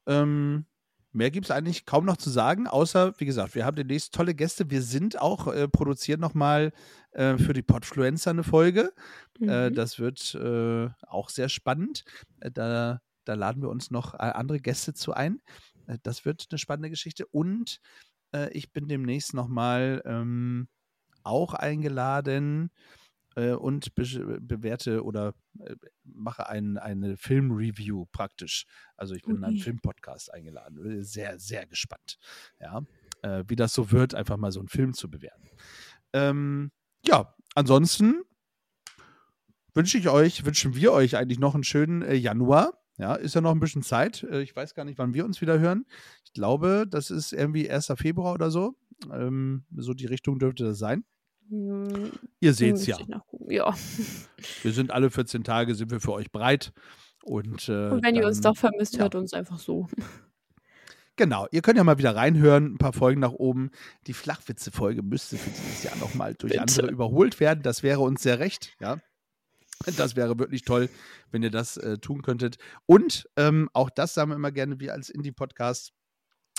[0.08, 0.66] Ähm,
[1.14, 4.34] mehr gibt es eigentlich kaum noch zu sagen, außer, wie gesagt, wir haben demnächst tolle
[4.36, 4.70] Gäste.
[4.70, 6.72] Wir sind auch, äh, produzieren nochmal
[7.12, 8.94] äh, für die Podfluencer eine Folge.
[9.46, 9.76] Äh, Mhm.
[9.76, 12.04] das wird äh, auch sehr spannend.
[12.40, 15.42] Äh, da, da laden wir uns noch äh, andere Gäste zu ein.
[15.88, 17.26] Äh, das wird eine spannende Geschichte.
[17.28, 17.80] Und
[18.34, 20.68] äh, ich bin demnächst nochmal ähm,
[21.24, 22.72] auch eingeladen
[23.36, 28.66] äh, und be bewerte oder äh, mache ein, eine Filmreview praktisch.
[28.98, 29.58] Also ich bin in einen.
[29.58, 30.82] Filmpodcast eingeladen.
[30.82, 32.18] Bin Sehr, sehr gespannt.
[32.60, 32.82] Ja,
[33.22, 35.50] äh, wie das so wird, einfach mal so einen Film zu bewerten.
[36.14, 36.72] Ähm,
[37.06, 38.22] ja, ansonsten
[39.74, 42.78] wünsche ich euch, wünschen wir euch eigentlich noch einen schönen äh, Januar.
[42.98, 44.24] Ja, ist ja noch ein bisschen Zeit.
[44.24, 45.86] Äh, ich weiß gar nicht, wann wir uns wieder hören.
[46.26, 47.94] Ich glaube, das ist irgendwie 1.
[47.96, 48.76] Februar oder so.
[49.12, 51.04] Ähm, so die Richtung dürfte das sein.
[51.52, 53.24] Hm, Ihr seht es müsste ja.
[53.50, 53.76] Ja.
[54.64, 56.72] Wir sind alle 14 Tage, sind wir für euch bereit.
[57.24, 59.02] Und, äh, Und wenn ihr uns dann- doch vermisst, ja.
[59.02, 59.88] hört uns einfach so.
[61.18, 63.70] Genau, ihr könnt ja mal wieder reinhören, ein paar Folgen nach oben.
[64.08, 66.62] Die Flachwitze-Folge müsste für dieses Jahr nochmal durch Bitte.
[66.62, 67.62] andere überholt werden.
[67.62, 68.98] Das wäre uns sehr recht, ja.
[69.98, 70.90] Das wäre wirklich toll,
[71.30, 72.58] wenn ihr das äh, tun könntet.
[72.86, 75.92] Und ähm, auch das sagen wir immer gerne, wir als Indie-Podcast,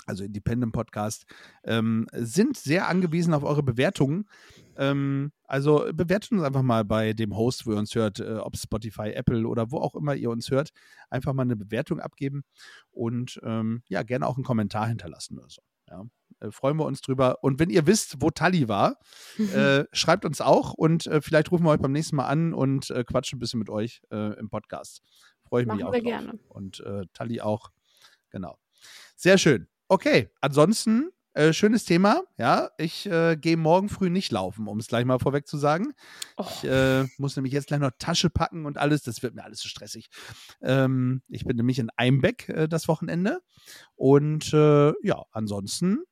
[0.05, 1.25] also Independent Podcast,
[1.63, 4.27] ähm, sind sehr angewiesen auf eure Bewertungen.
[4.75, 8.57] Ähm, also bewertet uns einfach mal bei dem Host, wo ihr uns hört, äh, ob
[8.57, 10.71] Spotify, Apple oder wo auch immer ihr uns hört.
[11.09, 12.43] Einfach mal eine Bewertung abgeben
[12.91, 15.61] und ähm, ja, gerne auch einen Kommentar hinterlassen oder so.
[15.89, 16.05] Ja,
[16.39, 17.43] äh, freuen wir uns drüber.
[17.43, 18.97] Und wenn ihr wisst, wo Tali war,
[19.53, 22.89] äh, schreibt uns auch und äh, vielleicht rufen wir euch beim nächsten Mal an und
[22.89, 25.01] äh, quatschen ein bisschen mit euch äh, im Podcast.
[25.47, 26.09] Freue ich mich Machen auch wir drauf.
[26.09, 26.39] gerne.
[26.49, 27.71] Und äh, Tali auch.
[28.29, 28.57] Genau.
[29.15, 29.67] Sehr schön.
[29.87, 32.21] Okay, ansonsten äh, schönes Thema.
[32.37, 35.93] Ja, ich äh, gehe morgen früh nicht laufen, um es gleich mal vorweg zu sagen.
[36.37, 39.01] Oh, Ich äh, muss nämlich jetzt gleich noch Tasche packen und alles.
[39.01, 40.09] Das wird mir alles zu stressig.
[40.61, 43.41] Ähm, ich bin nämlich in Einbeck äh, das Wochenende.
[43.95, 46.03] Und äh, ja, ansonsten,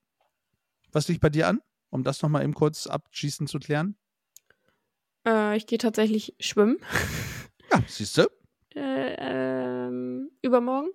[0.92, 1.62] was liegt bei dir an?
[1.92, 3.98] Um das nochmal eben kurz abschließend zu klären.
[5.28, 6.78] äh, ich gehe tatsächlich schwimmen.
[7.72, 8.24] Ja, siehst du?
[8.76, 10.90] äh, ähm, übermorgen.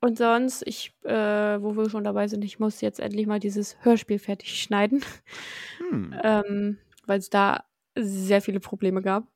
[0.00, 3.76] Und sonst, ich, äh, wo wir schon dabei sind, ich muss jetzt endlich mal dieses
[3.82, 5.04] Hörspiel fertig schneiden,
[5.90, 6.14] Hm.
[6.22, 7.64] ähm, weil es da
[7.96, 9.26] sehr viele Probleme gab.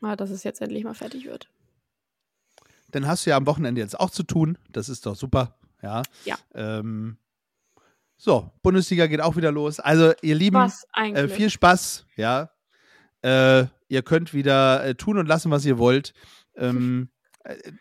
[0.00, 1.50] Aber dass es jetzt endlich mal fertig wird.
[2.90, 4.58] Dann hast du ja am Wochenende jetzt auch zu tun.
[4.70, 5.58] Das ist doch super.
[5.82, 6.02] Ja.
[6.24, 6.36] Ja.
[6.54, 7.18] Ähm,
[8.16, 9.80] so, Bundesliga geht auch wieder los.
[9.80, 12.06] Also, ihr Lieben, äh, viel Spaß.
[12.16, 12.50] Ja.
[13.22, 16.12] Äh, ihr könnt wieder äh, tun und lassen, was ihr wollt.
[16.56, 17.19] Ähm, äh,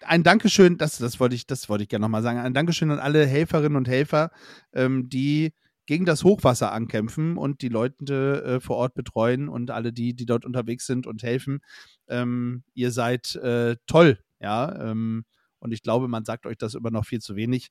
[0.02, 2.40] ein Dankeschön, das, das wollte ich, das wollte ich gerne nochmal sagen.
[2.40, 4.32] Ein Dankeschön an alle Helferinnen und Helfer,
[4.74, 5.54] ähm, die
[5.86, 10.26] gegen das Hochwasser ankämpfen und die Leute äh, vor Ort betreuen und alle die, die
[10.26, 11.62] dort unterwegs sind und helfen.
[12.08, 14.92] Ähm, ihr seid äh, toll, ja.
[14.92, 15.26] Ähm,
[15.58, 17.70] und ich glaube, man sagt euch das immer noch viel zu wenig.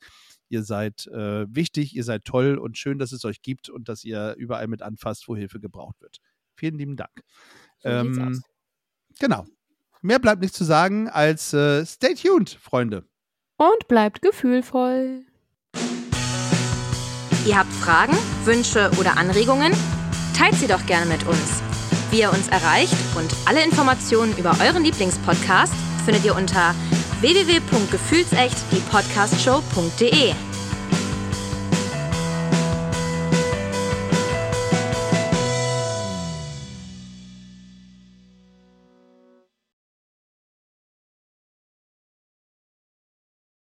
[0.49, 4.05] Ihr seid äh, wichtig, ihr seid toll und schön, dass es euch gibt und dass
[4.05, 6.19] ihr überall mit anfasst, wo Hilfe gebraucht wird.
[6.55, 7.23] Vielen lieben Dank.
[7.79, 8.43] So ähm.
[9.21, 9.47] Genau.
[10.03, 13.05] Mehr bleibt nicht zu sagen als äh, stay tuned, Freunde.
[13.57, 15.25] Und bleibt gefühlvoll.
[17.47, 19.73] Ihr habt Fragen, Wünsche oder Anregungen?
[20.37, 21.63] Teilt sie doch gerne mit uns.
[22.11, 25.75] Wie ihr uns erreicht und alle Informationen über euren Lieblingspodcast
[26.05, 26.75] findet ihr unter
[27.21, 30.35] www.gefühlsecht die Podcastshow.de.